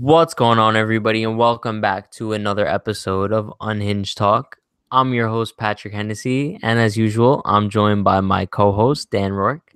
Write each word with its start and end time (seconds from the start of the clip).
What's 0.00 0.32
going 0.32 0.58
on, 0.58 0.76
everybody, 0.76 1.24
and 1.24 1.36
welcome 1.36 1.82
back 1.82 2.10
to 2.12 2.32
another 2.32 2.66
episode 2.66 3.34
of 3.34 3.52
Unhinged 3.60 4.16
Talk. 4.16 4.56
I'm 4.90 5.12
your 5.12 5.28
host, 5.28 5.58
Patrick 5.58 5.92
Hennessy, 5.92 6.58
and 6.62 6.78
as 6.78 6.96
usual, 6.96 7.42
I'm 7.44 7.68
joined 7.68 8.02
by 8.02 8.22
my 8.22 8.46
co 8.46 8.72
host, 8.72 9.10
Dan 9.10 9.34
Rourke. 9.34 9.74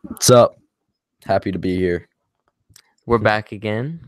What's 0.00 0.30
up? 0.30 0.56
Happy 1.26 1.52
to 1.52 1.58
be 1.58 1.76
here. 1.76 2.08
We're 3.04 3.18
back 3.18 3.52
again. 3.52 4.00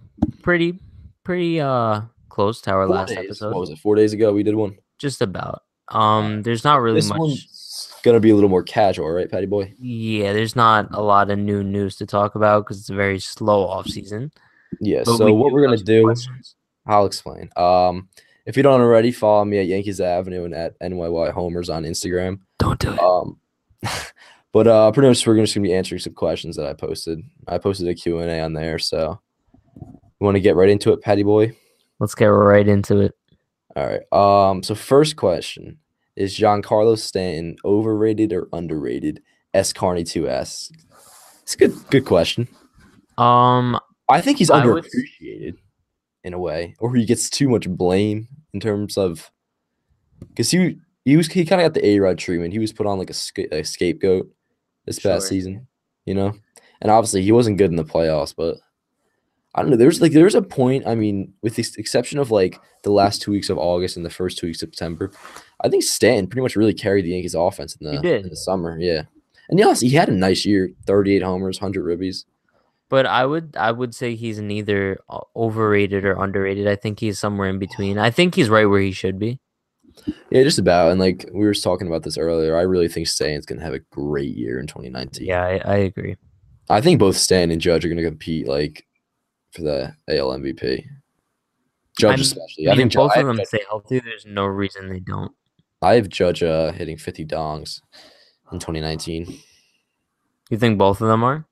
Pretty, 0.42 0.78
pretty 1.22 1.60
uh 1.60 2.00
close 2.30 2.62
to 2.62 2.70
our 2.70 2.86
Four 2.86 2.96
last 2.96 3.08
days. 3.10 3.18
episode. 3.18 3.52
What 3.52 3.60
was 3.60 3.68
it? 3.68 3.78
Four 3.78 3.94
days 3.94 4.14
ago 4.14 4.32
we 4.32 4.42
did 4.42 4.54
one. 4.54 4.78
Just 4.96 5.20
about. 5.20 5.64
Um, 5.88 6.42
there's 6.44 6.64
not 6.64 6.80
really 6.80 7.00
this 7.00 7.10
much. 7.10 7.18
one's 7.18 7.92
gonna 8.02 8.20
be 8.20 8.30
a 8.30 8.34
little 8.34 8.48
more 8.48 8.62
casual, 8.62 9.10
right, 9.10 9.30
Patty 9.30 9.44
boy? 9.44 9.74
Yeah, 9.78 10.32
there's 10.32 10.56
not 10.56 10.88
a 10.94 11.02
lot 11.02 11.30
of 11.30 11.38
new 11.38 11.62
news 11.62 11.96
to 11.96 12.06
talk 12.06 12.36
about 12.36 12.64
because 12.64 12.78
it's 12.78 12.88
a 12.88 12.94
very 12.94 13.18
slow 13.20 13.66
off 13.68 13.86
season. 13.86 14.32
Yeah. 14.80 15.02
But 15.04 15.16
so 15.16 15.26
we 15.26 15.32
what 15.32 15.52
we're 15.52 15.64
gonna 15.64 15.76
do, 15.76 16.04
questions. 16.04 16.54
I'll 16.86 17.06
explain. 17.06 17.50
Um, 17.56 18.08
if 18.46 18.56
you 18.56 18.62
don't 18.62 18.80
already, 18.80 19.12
follow 19.12 19.44
me 19.44 19.58
at 19.58 19.66
Yankees 19.66 20.00
Avenue 20.00 20.44
and 20.44 20.54
at 20.54 20.78
NYY 20.80 21.32
Homers 21.32 21.68
on 21.68 21.84
Instagram. 21.84 22.40
Don't 22.58 22.78
do 22.78 22.92
it. 22.92 22.98
Um, 22.98 23.38
but 24.52 24.66
uh, 24.66 24.90
pretty 24.92 25.08
much 25.08 25.26
we're 25.26 25.36
just 25.36 25.54
gonna 25.54 25.66
be 25.66 25.74
answering 25.74 25.98
some 25.98 26.14
questions 26.14 26.56
that 26.56 26.66
I 26.66 26.72
posted. 26.72 27.20
I 27.46 27.58
posted 27.58 27.88
a 27.88 27.94
Q 27.94 28.20
and 28.20 28.30
A 28.30 28.40
on 28.40 28.54
there, 28.54 28.78
so 28.78 29.20
you 29.80 30.24
want 30.24 30.36
to 30.36 30.40
get 30.40 30.56
right 30.56 30.70
into 30.70 30.92
it, 30.92 31.02
Patty 31.02 31.22
boy? 31.22 31.54
Let's 32.00 32.14
get 32.14 32.26
right 32.26 32.66
into 32.66 33.00
it. 33.00 33.14
All 33.76 33.86
right. 33.86 34.12
Um. 34.50 34.62
So 34.62 34.74
first 34.74 35.16
question 35.16 35.78
is 36.16 36.36
Giancarlo 36.36 36.98
Stanton 36.98 37.56
overrated 37.64 38.32
or 38.32 38.48
underrated? 38.52 39.22
S 39.54 39.72
Carney 39.72 40.04
two 40.04 40.28
S. 40.28 40.70
It's 41.42 41.54
a 41.54 41.58
good. 41.58 41.90
Good 41.90 42.04
question. 42.04 42.48
Um, 43.16 43.78
I 44.08 44.20
think 44.20 44.38
he's 44.38 44.50
I 44.50 44.64
would 44.64 44.84
underappreciated 44.84 45.56
in 46.24 46.34
a 46.34 46.38
way, 46.38 46.74
or 46.78 46.94
he 46.94 47.04
gets 47.04 47.30
too 47.30 47.48
much 47.48 47.68
blame 47.68 48.28
in 48.52 48.60
terms 48.60 48.96
of 48.98 49.30
because 50.28 50.50
he 50.50 50.78
he 51.04 51.16
was 51.16 51.28
he 51.28 51.44
kind 51.44 51.60
of 51.60 51.66
got 51.66 51.74
the 51.80 51.86
A 51.86 51.98
Rod 52.00 52.18
treatment. 52.18 52.52
He 52.52 52.58
was 52.58 52.72
put 52.72 52.86
on 52.86 52.98
like 52.98 53.10
a, 53.10 53.54
a 53.54 53.62
scapegoat 53.64 54.28
this 54.86 54.98
past 54.98 55.24
Sure. 55.24 55.28
season, 55.28 55.66
you 56.06 56.14
know, 56.14 56.34
and 56.80 56.90
obviously 56.90 57.22
he 57.22 57.32
wasn't 57.32 57.58
good 57.58 57.70
in 57.70 57.76
the 57.76 57.84
playoffs, 57.84 58.34
but. 58.36 58.56
I 59.54 59.62
don't 59.62 59.70
know. 59.70 59.76
There's 59.78 60.00
like 60.00 60.12
there's 60.12 60.36
a 60.36 60.42
point. 60.42 60.86
I 60.86 60.94
mean, 60.94 61.32
with 61.42 61.56
the 61.56 61.66
exception 61.78 62.18
of 62.20 62.30
like 62.30 62.60
the 62.84 62.92
last 62.92 63.22
two 63.22 63.32
weeks 63.32 63.48
of 63.50 63.58
August 63.58 63.96
and 63.96 64.04
the 64.06 64.10
first 64.10 64.38
two 64.38 64.46
weeks 64.46 64.62
of 64.62 64.68
September, 64.68 65.10
I 65.64 65.68
think 65.68 65.82
Stanton 65.82 66.28
pretty 66.28 66.42
much 66.42 66.54
really 66.54 66.74
carried 66.74 67.06
the 67.06 67.10
Yankees 67.10 67.34
offense 67.34 67.74
in 67.76 67.86
the 67.86 68.14
in 68.18 68.28
the 68.28 68.36
summer. 68.36 68.78
Yeah, 68.78 69.04
and 69.48 69.58
yes, 69.58 69.80
he 69.80 69.88
had 69.90 70.10
a 70.10 70.12
nice 70.12 70.44
year. 70.44 70.70
38 70.86 71.22
homers, 71.22 71.60
100 71.60 71.82
ribbies. 71.82 72.24
But 72.88 73.06
I 73.06 73.26
would 73.26 73.56
I 73.56 73.72
would 73.72 73.94
say 73.94 74.14
he's 74.14 74.38
neither 74.38 74.98
overrated 75.36 76.04
or 76.04 76.22
underrated. 76.22 76.66
I 76.66 76.76
think 76.76 77.00
he's 77.00 77.18
somewhere 77.18 77.48
in 77.48 77.58
between. 77.58 77.98
I 77.98 78.10
think 78.10 78.34
he's 78.34 78.48
right 78.48 78.66
where 78.66 78.80
he 78.80 78.92
should 78.92 79.18
be. 79.18 79.40
Yeah, 80.30 80.42
just 80.42 80.58
about. 80.58 80.90
And 80.90 81.00
like 81.00 81.28
we 81.32 81.44
were 81.44 81.54
talking 81.54 81.86
about 81.86 82.02
this 82.02 82.16
earlier, 82.18 82.56
I 82.56 82.62
really 82.62 82.88
think 82.88 83.08
Stanton's 83.08 83.46
gonna 83.46 83.62
have 83.62 83.74
a 83.74 83.80
great 83.90 84.36
year 84.36 84.58
in 84.58 84.66
2019. 84.66 85.26
Yeah, 85.26 85.42
I, 85.42 85.60
I 85.64 85.76
agree. 85.76 86.16
I 86.70 86.80
think 86.80 86.98
both 86.98 87.16
Stan 87.16 87.50
and 87.50 87.60
Judge 87.60 87.84
are 87.84 87.88
gonna 87.88 88.02
compete 88.02 88.46
like 88.46 88.86
for 89.52 89.62
the 89.62 89.94
AL 90.08 90.38
MVP. 90.38 90.84
Judge 91.98 92.10
I'm- 92.10 92.20
especially. 92.20 92.68
I 92.68 92.72
I, 92.72 92.76
think 92.76 92.94
both 92.94 93.16
of 93.16 93.26
them 93.26 93.40
stay 93.44 93.64
healthy. 93.68 94.00
There's 94.00 94.26
no 94.26 94.46
reason 94.46 94.88
they 94.88 95.00
don't. 95.00 95.32
I 95.80 95.94
have 95.94 96.08
Judge 96.08 96.42
uh, 96.42 96.72
hitting 96.72 96.96
50 96.96 97.24
dongs 97.24 97.80
in 98.52 98.58
2019. 98.58 99.38
You 100.50 100.58
think 100.58 100.78
both 100.78 101.00
of 101.00 101.08
them 101.08 101.22
are? 101.22 101.46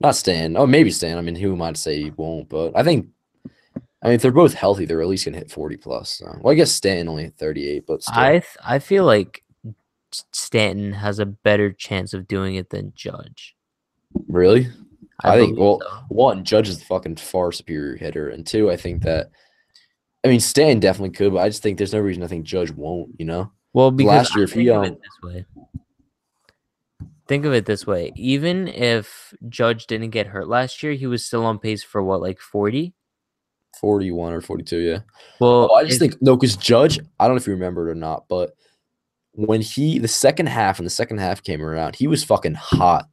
Not 0.00 0.16
Stan. 0.16 0.56
Oh, 0.56 0.66
maybe 0.66 0.90
Stan. 0.90 1.18
I 1.18 1.20
mean, 1.20 1.34
who 1.34 1.52
am 1.52 1.62
I 1.62 1.72
to 1.72 1.80
say 1.80 2.02
he 2.02 2.10
won't? 2.10 2.48
But 2.48 2.72
I 2.74 2.82
think, 2.82 3.08
I 4.02 4.06
mean, 4.06 4.14
if 4.14 4.22
they're 4.22 4.32
both 4.32 4.54
healthy, 4.54 4.86
they're 4.86 5.02
at 5.02 5.08
least 5.08 5.26
gonna 5.26 5.36
hit 5.36 5.50
40 5.50 5.76
plus. 5.76 6.18
So. 6.18 6.38
Well, 6.40 6.52
I 6.52 6.54
guess 6.54 6.72
Stan 6.72 7.08
only 7.08 7.24
hit 7.24 7.34
38, 7.36 7.84
but 7.86 8.02
still. 8.02 8.18
I 8.18 8.30
th- 8.30 8.56
I 8.64 8.78
feel 8.78 9.04
like 9.04 9.44
Stanton 10.10 10.92
has 10.92 11.18
a 11.18 11.26
better 11.26 11.70
chance 11.72 12.14
of 12.14 12.26
doing 12.26 12.54
it 12.54 12.70
than 12.70 12.92
Judge. 12.94 13.56
really. 14.28 14.68
I, 15.22 15.36
think. 15.36 15.58
Well, 15.58 15.80
so. 15.82 15.98
one, 16.08 16.44
Judge 16.44 16.68
is 16.68 16.78
the 16.78 16.84
fucking 16.86 17.16
far 17.16 17.52
superior 17.52 17.96
hitter, 17.96 18.30
and 18.30 18.46
two, 18.46 18.70
I 18.70 18.76
think 18.76 19.02
that. 19.02 19.30
I 20.24 20.28
mean, 20.28 20.40
Stan 20.40 20.80
definitely 20.80 21.10
could, 21.10 21.32
but 21.32 21.40
I 21.40 21.48
just 21.48 21.62
think 21.62 21.78
there's 21.78 21.94
no 21.94 22.00
reason 22.00 22.22
I 22.22 22.26
think 22.26 22.44
Judge 22.44 22.70
won't. 22.70 23.10
You 23.18 23.26
know. 23.26 23.52
Well, 23.72 23.90
because 23.90 24.30
last 24.30 24.34
year, 24.34 24.44
I 24.44 24.48
if 24.48 24.52
he, 24.52 24.70
um, 24.70 24.84
this 24.84 24.98
way. 25.22 25.46
Think 27.30 27.44
of 27.44 27.52
it 27.52 27.64
this 27.64 27.86
way: 27.86 28.10
even 28.16 28.66
if 28.66 29.32
Judge 29.48 29.86
didn't 29.86 30.10
get 30.10 30.26
hurt 30.26 30.48
last 30.48 30.82
year, 30.82 30.94
he 30.94 31.06
was 31.06 31.24
still 31.24 31.46
on 31.46 31.60
pace 31.60 31.80
for 31.84 32.02
what, 32.02 32.20
like 32.20 32.40
forty? 32.40 32.92
41 33.80 34.32
or 34.32 34.40
42, 34.40 34.78
yeah. 34.78 34.98
Well, 35.38 35.68
Oh, 35.70 35.74
I 35.76 35.84
just 35.84 35.94
if- 36.02 36.10
think 36.10 36.20
no, 36.20 36.36
because 36.36 36.56
Judge, 36.56 36.98
I 37.20 37.26
don't 37.28 37.36
know 37.36 37.40
if 37.40 37.46
you 37.46 37.52
remember 37.52 37.88
it 37.88 37.92
or 37.92 37.94
not, 37.94 38.24
but 38.28 38.56
when 39.34 39.60
he 39.60 40.00
the 40.00 40.08
second 40.08 40.46
half 40.48 40.80
and 40.80 40.86
the 40.86 40.90
second 40.90 41.18
half 41.18 41.44
came 41.44 41.62
around, 41.62 41.94
he 41.94 42.08
was 42.08 42.24
fucking 42.24 42.54
hot, 42.54 43.08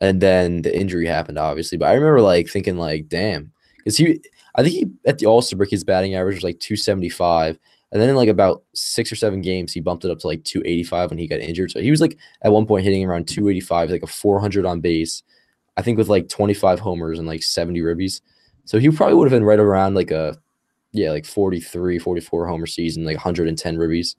and 0.00 0.20
then 0.20 0.62
the 0.62 0.72
injury 0.78 1.06
happened, 1.08 1.36
obviously. 1.36 1.78
But 1.78 1.88
I 1.88 1.94
remember 1.94 2.20
like 2.20 2.48
thinking 2.48 2.78
like, 2.78 3.08
damn, 3.08 3.50
because 3.78 3.96
he, 3.96 4.20
I 4.54 4.62
think 4.62 4.74
he 4.76 4.86
at 5.04 5.18
the 5.18 5.26
All 5.26 5.42
Star 5.42 5.56
break 5.56 5.70
his 5.70 5.82
batting 5.82 6.14
average 6.14 6.36
was 6.36 6.44
like 6.44 6.60
two 6.60 6.76
seventy 6.76 7.08
five, 7.08 7.58
and 7.92 8.00
then 8.00 8.08
in 8.08 8.16
like 8.16 8.28
about 8.28 8.62
six 8.74 9.10
or 9.10 9.16
seven 9.16 9.40
games 9.40 9.72
he 9.72 9.80
bumped 9.80 10.04
it 10.04 10.10
up 10.10 10.18
to 10.18 10.26
like 10.26 10.44
two 10.44 10.60
eighty 10.64 10.84
five 10.84 11.10
when 11.10 11.18
he 11.18 11.26
got 11.26 11.40
injured. 11.40 11.70
So 11.70 11.80
he 11.80 11.90
was 11.90 12.00
like 12.00 12.18
at 12.42 12.52
one 12.52 12.66
point 12.66 12.84
hitting 12.84 13.04
around 13.04 13.28
two 13.28 13.48
eighty 13.48 13.60
five, 13.60 13.90
like 13.90 14.02
a 14.02 14.06
four 14.06 14.40
hundred 14.40 14.66
on 14.66 14.80
base, 14.80 15.22
I 15.76 15.82
think 15.82 15.98
with 15.98 16.08
like 16.08 16.28
twenty 16.28 16.54
five 16.54 16.80
homers 16.80 17.18
and 17.18 17.26
like 17.28 17.42
seventy 17.42 17.80
ribbies. 17.80 18.20
So 18.64 18.78
he 18.78 18.90
probably 18.90 19.14
would 19.14 19.30
have 19.30 19.36
been 19.36 19.44
right 19.44 19.58
around 19.58 19.94
like 19.94 20.10
a 20.10 20.36
yeah, 20.92 21.10
like 21.10 21.26
43, 21.26 21.98
44 21.98 22.46
homer 22.46 22.66
season, 22.66 23.04
like 23.04 23.16
110 23.16 23.76
ribbies. 23.76 24.16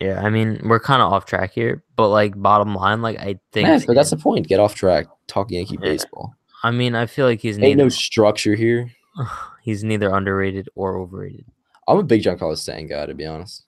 yeah, 0.00 0.22
I 0.22 0.30
mean, 0.30 0.60
we're 0.64 0.80
kind 0.80 1.02
of 1.02 1.12
off 1.12 1.26
track 1.26 1.52
here, 1.52 1.84
but 1.96 2.08
like 2.08 2.40
bottom 2.40 2.74
line, 2.74 3.02
like 3.02 3.18
I 3.18 3.38
think, 3.52 3.68
Yeah, 3.68 3.78
but 3.86 3.94
that's 3.94 4.10
the 4.10 4.16
point. 4.16 4.48
Get 4.48 4.60
off 4.60 4.74
track. 4.74 5.06
Talk 5.26 5.50
Yankee 5.50 5.74
Yeah. 5.74 5.90
baseball. 5.90 6.34
I 6.62 6.70
mean, 6.70 6.94
I 6.94 7.06
feel 7.06 7.26
like 7.26 7.40
he's 7.40 7.56
Ain't 7.56 7.62
neither 7.62 7.84
no 7.84 7.88
structure 7.88 8.54
here. 8.54 8.90
he's 9.62 9.84
neither 9.84 10.14
underrated 10.14 10.68
or 10.74 10.96
overrated. 10.98 11.44
I'm 11.88 11.98
a 11.98 12.02
big 12.02 12.22
Giancarlo 12.22 12.56
Stanton 12.56 12.88
guy, 12.88 13.06
to 13.06 13.14
be 13.14 13.26
honest. 13.26 13.64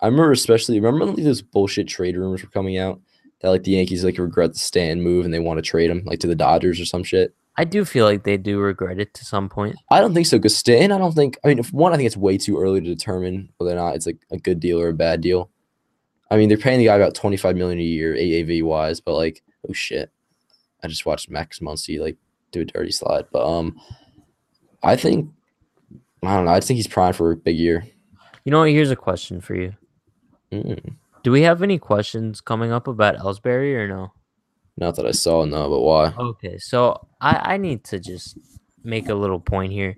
I 0.00 0.06
remember 0.06 0.32
especially 0.32 0.78
remember 0.78 1.06
like 1.06 1.24
those 1.24 1.42
bullshit 1.42 1.88
trade 1.88 2.16
rumors 2.16 2.42
were 2.42 2.50
coming 2.50 2.76
out 2.76 3.00
that 3.40 3.50
like 3.50 3.62
the 3.62 3.72
Yankees 3.72 4.04
like 4.04 4.18
regret 4.18 4.52
the 4.52 4.58
Stanton 4.58 5.02
move 5.02 5.24
and 5.24 5.32
they 5.32 5.38
want 5.38 5.58
to 5.58 5.62
trade 5.62 5.90
him 5.90 6.02
like 6.04 6.20
to 6.20 6.26
the 6.26 6.34
Dodgers 6.34 6.80
or 6.80 6.84
some 6.84 7.02
shit. 7.02 7.34
I 7.58 7.64
do 7.64 7.86
feel 7.86 8.04
like 8.04 8.24
they 8.24 8.36
do 8.36 8.58
regret 8.58 8.98
it 8.98 9.14
to 9.14 9.24
some 9.24 9.48
point. 9.48 9.76
I 9.90 10.00
don't 10.00 10.12
think 10.12 10.26
so 10.26 10.36
because 10.36 10.56
Stanton, 10.56 10.92
I 10.92 10.98
don't 10.98 11.14
think. 11.14 11.38
I 11.42 11.48
mean, 11.48 11.58
if 11.58 11.72
one, 11.72 11.92
I 11.92 11.96
think 11.96 12.06
it's 12.06 12.16
way 12.16 12.36
too 12.36 12.58
early 12.58 12.80
to 12.80 12.86
determine 12.86 13.48
whether 13.56 13.72
or 13.72 13.76
not 13.76 13.94
it's 13.94 14.06
like 14.06 14.18
a 14.30 14.36
good 14.36 14.60
deal 14.60 14.78
or 14.78 14.88
a 14.88 14.94
bad 14.94 15.22
deal. 15.22 15.50
I 16.30 16.36
mean, 16.36 16.48
they're 16.48 16.58
paying 16.58 16.78
the 16.78 16.86
guy 16.86 16.96
about 16.96 17.14
25 17.14 17.56
million 17.56 17.78
a 17.78 17.82
year 17.82 18.14
AAV 18.14 18.62
wise, 18.62 19.00
but 19.00 19.14
like, 19.14 19.42
oh 19.68 19.72
shit, 19.72 20.10
I 20.82 20.88
just 20.88 21.06
watched 21.06 21.30
Max 21.30 21.60
Muncy 21.60 21.98
like 21.98 22.16
do 22.50 22.60
a 22.60 22.64
dirty 22.64 22.90
slide. 22.90 23.26
But 23.32 23.46
um, 23.46 23.80
I 24.82 24.96
think 24.96 25.30
I 26.26 26.36
don't 26.36 26.44
know. 26.44 26.50
I 26.52 26.56
just 26.58 26.68
think 26.68 26.76
he's 26.76 26.86
primed 26.88 27.16
for 27.16 27.30
a 27.32 27.36
big 27.36 27.56
year. 27.56 27.86
You 28.44 28.52
know 28.52 28.60
what? 28.60 28.70
Here's 28.70 28.90
a 28.90 28.96
question 28.96 29.40
for 29.40 29.54
you. 29.54 29.74
Mm, 30.52 30.94
Do 31.22 31.32
we 31.32 31.42
have 31.42 31.62
any 31.62 31.78
questions 31.78 32.40
coming 32.40 32.70
up 32.72 32.86
about 32.86 33.16
Ellsbury 33.16 33.74
or 33.74 33.88
no? 33.88 34.12
not 34.78 34.94
that 34.96 35.06
I 35.06 35.12
saw, 35.12 35.44
no, 35.46 35.70
but 35.70 35.80
why? 35.80 36.12
Okay, 36.18 36.58
so 36.58 37.06
I, 37.20 37.54
I 37.54 37.56
need 37.56 37.82
to 37.84 37.98
just 37.98 38.36
make 38.84 39.08
a 39.08 39.14
little 39.14 39.40
point 39.40 39.72
here. 39.72 39.96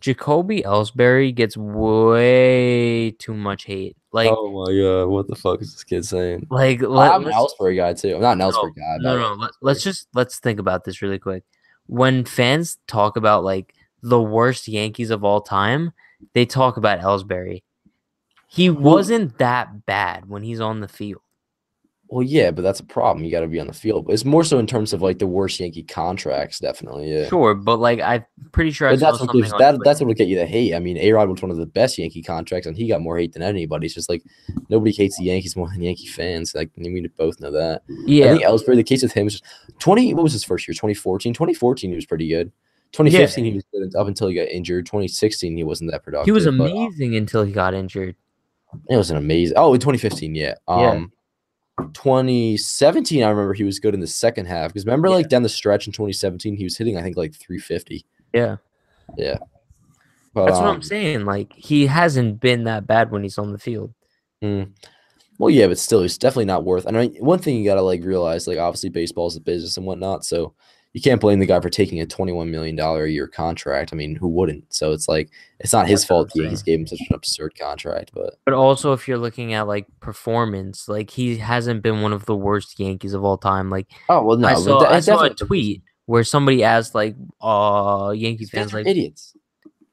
Jacoby 0.00 0.62
Ellsbury 0.62 1.34
gets 1.34 1.56
way 1.56 3.10
too 3.12 3.34
much 3.34 3.64
hate. 3.64 3.96
Like, 4.12 4.30
oh 4.30 4.50
my 4.50 4.72
god, 4.78 5.06
what 5.08 5.26
the 5.28 5.36
fuck 5.36 5.62
is 5.62 5.72
this 5.72 5.84
kid 5.84 6.04
saying? 6.04 6.46
like 6.50 6.80
let, 6.82 7.12
I'm 7.12 7.26
an 7.26 7.32
Ellsbury 7.32 7.76
guy 7.76 7.94
too. 7.94 8.14
I'm 8.16 8.20
not 8.20 8.32
an 8.32 8.40
Ellsbury 8.40 8.74
guy. 8.76 8.96
no, 8.98 9.14
but- 9.14 9.18
no. 9.18 9.34
Let, 9.34 9.50
let's 9.62 9.82
just 9.82 10.08
let's 10.14 10.38
think 10.38 10.58
about 10.60 10.84
this 10.84 11.00
really 11.02 11.18
quick. 11.18 11.44
When 11.86 12.24
fans 12.24 12.78
talk 12.86 13.16
about 13.16 13.42
like 13.44 13.74
the 14.02 14.20
worst 14.20 14.68
Yankees 14.68 15.10
of 15.10 15.24
all 15.24 15.40
time, 15.40 15.92
they 16.34 16.46
talk 16.46 16.76
about 16.76 17.00
Ellsbury. 17.00 17.62
He 18.48 18.68
wasn't 18.68 19.38
that 19.38 19.86
bad 19.86 20.28
when 20.28 20.42
he's 20.42 20.60
on 20.60 20.80
the 20.80 20.88
field. 20.88 21.22
Well, 22.10 22.24
yeah, 22.24 22.50
but 22.50 22.62
that's 22.62 22.80
a 22.80 22.84
problem. 22.84 23.24
You 23.24 23.30
got 23.30 23.40
to 23.40 23.46
be 23.46 23.60
on 23.60 23.68
the 23.68 23.72
field. 23.72 24.06
But 24.06 24.14
it's 24.14 24.24
more 24.24 24.42
so 24.42 24.58
in 24.58 24.66
terms 24.66 24.92
of 24.92 25.00
like 25.00 25.20
the 25.20 25.28
worst 25.28 25.60
Yankee 25.60 25.84
contracts, 25.84 26.58
definitely. 26.58 27.12
Yeah. 27.12 27.28
Sure, 27.28 27.54
but 27.54 27.76
like 27.76 28.00
I'm 28.00 28.26
pretty 28.50 28.72
sure 28.72 28.90
But 28.90 28.98
that's 28.98 29.20
what 29.20 29.32
gives, 29.32 29.52
that, 29.52 29.78
that's 29.84 30.00
what 30.00 30.08
will 30.08 30.14
get 30.14 30.26
you 30.26 30.36
the 30.36 30.44
hate. 30.44 30.74
I 30.74 30.80
mean, 30.80 30.98
A 30.98 31.12
Rod 31.12 31.28
was 31.28 31.40
one 31.40 31.52
of 31.52 31.56
the 31.56 31.66
best 31.66 31.98
Yankee 31.98 32.22
contracts, 32.22 32.66
and 32.66 32.76
he 32.76 32.88
got 32.88 33.00
more 33.00 33.16
hate 33.16 33.32
than 33.32 33.42
anybody. 33.42 33.86
It's 33.86 33.94
just 33.94 34.08
like 34.08 34.24
nobody 34.68 34.90
hates 34.90 35.18
the 35.18 35.24
Yankees 35.26 35.54
more 35.54 35.68
than 35.68 35.82
Yankee 35.82 36.08
fans. 36.08 36.52
Like 36.52 36.70
we 36.76 36.88
need 36.88 37.02
to 37.02 37.10
both 37.10 37.38
know 37.38 37.52
that. 37.52 37.82
Yeah. 37.88 38.24
I 38.24 38.28
think 38.30 38.42
Ellsbury, 38.42 38.74
the 38.74 38.82
case 38.82 39.04
with 39.04 39.12
him 39.12 39.28
is 39.28 39.38
just 39.38 39.44
twenty. 39.78 40.12
What 40.12 40.24
was 40.24 40.32
his 40.32 40.42
first 40.42 40.66
year? 40.66 40.74
2014? 40.74 41.32
2014, 41.32 41.90
he 41.90 41.94
was 41.94 42.06
pretty 42.06 42.28
good. 42.28 42.50
2015, 42.92 43.44
he 43.44 43.52
was 43.52 43.64
good 43.72 43.94
up 43.96 44.08
until 44.08 44.28
he 44.28 44.34
got 44.34 44.48
injured. 44.48 44.86
2016, 44.86 45.56
he 45.56 45.64
wasn't 45.64 45.90
that 45.92 46.02
productive. 46.02 46.26
he 46.26 46.32
was 46.32 46.44
but, 46.44 46.52
uh, 46.52 46.64
amazing 46.64 47.14
until 47.16 47.44
he 47.44 47.52
got 47.52 47.74
injured. 47.74 48.16
It 48.88 48.96
was 48.96 49.10
an 49.10 49.16
amazing. 49.16 49.56
Oh, 49.56 49.74
in 49.74 49.80
2015, 49.80 50.34
yeah. 50.34 50.54
Yeah. 50.68 50.74
Um, 50.90 51.12
2017, 51.94 53.22
I 53.22 53.28
remember 53.30 53.54
he 53.54 53.64
was 53.64 53.78
good 53.78 53.94
in 53.94 54.00
the 54.00 54.06
second 54.06 54.46
half 54.46 54.70
because 54.70 54.84
remember, 54.84 55.08
Yeah. 55.08 55.14
like 55.14 55.28
down 55.28 55.42
the 55.42 55.48
stretch 55.48 55.86
in 55.86 55.92
2017, 55.92 56.56
he 56.56 56.64
was 56.64 56.76
hitting 56.76 56.96
I 56.96 57.02
think 57.02 57.16
like 57.16 57.34
350. 57.34 58.04
Yeah. 58.32 58.56
Yeah, 59.16 59.38
But, 60.34 60.46
That's 60.46 60.58
what 60.58 60.68
um, 60.68 60.76
I'm 60.76 60.82
saying. 60.82 61.24
Like 61.24 61.52
he 61.52 61.86
hasn't 61.86 62.40
been 62.40 62.64
that 62.64 62.86
bad 62.86 63.10
when 63.10 63.24
he's 63.24 63.38
on 63.38 63.50
the 63.52 63.58
field. 63.58 63.92
Mm. 64.42 64.70
Well, 65.38 65.50
yeah, 65.50 65.66
but 65.66 65.78
still, 65.78 66.02
he's 66.02 66.18
definitely 66.18 66.44
not 66.44 66.64
worth. 66.64 66.86
And 66.86 66.96
I 66.96 67.08
mean, 67.08 67.16
one 67.24 67.40
thing 67.40 67.56
you 67.56 67.64
gotta 67.64 67.82
like 67.82 68.04
realize, 68.04 68.46
like 68.46 68.58
obviously, 68.58 68.90
baseball 68.90 69.26
is 69.26 69.36
a 69.36 69.40
business 69.40 69.76
and 69.76 69.86
whatnot, 69.86 70.24
so 70.24 70.54
you 70.92 71.00
can't 71.00 71.20
blame 71.20 71.38
the 71.38 71.46
guy 71.46 71.60
for 71.60 71.70
taking 71.70 72.00
a 72.00 72.06
twenty-one 72.06 72.50
million 72.50 72.74
dollar 72.74 73.04
a 73.04 73.10
year 73.10 73.28
contract. 73.28 73.92
I 73.92 73.96
mean, 73.96 74.16
who 74.16 74.26
wouldn't? 74.28 74.72
So 74.74 74.92
it's 74.92 75.08
like 75.08 75.30
it's 75.60 75.72
not 75.72 75.88
his 75.88 76.04
fault. 76.04 76.32
The 76.34 76.42
Yankees 76.42 76.62
gave 76.62 76.80
him 76.80 76.86
such 76.86 77.00
an 77.08 77.14
absurd 77.14 77.56
contract, 77.58 78.10
but 78.12 78.38
But 78.44 78.54
also, 78.54 78.92
if 78.92 79.06
you're 79.06 79.18
looking 79.18 79.54
at 79.54 79.68
like 79.68 79.86
performance, 80.00 80.88
like 80.88 81.10
he 81.10 81.36
hasn't 81.36 81.82
been 81.82 82.02
one 82.02 82.12
of 82.12 82.26
the 82.26 82.34
worst 82.34 82.80
Yankees 82.80 83.14
of 83.14 83.24
all 83.24 83.38
time. 83.38 83.70
Like 83.70 83.88
oh 84.08 84.24
well, 84.24 84.36
no, 84.36 84.48
I 84.48 84.54
saw, 84.54 84.78
I 84.80 85.00
saw 85.00 85.22
a 85.22 85.30
tweet 85.30 85.82
where 86.06 86.24
somebody 86.24 86.64
asked 86.64 86.94
like, 86.94 87.14
"Uh, 87.40 88.12
Yankees 88.16 88.50
fans 88.50 88.72
like," 88.72 88.86
idiots. 88.86 89.36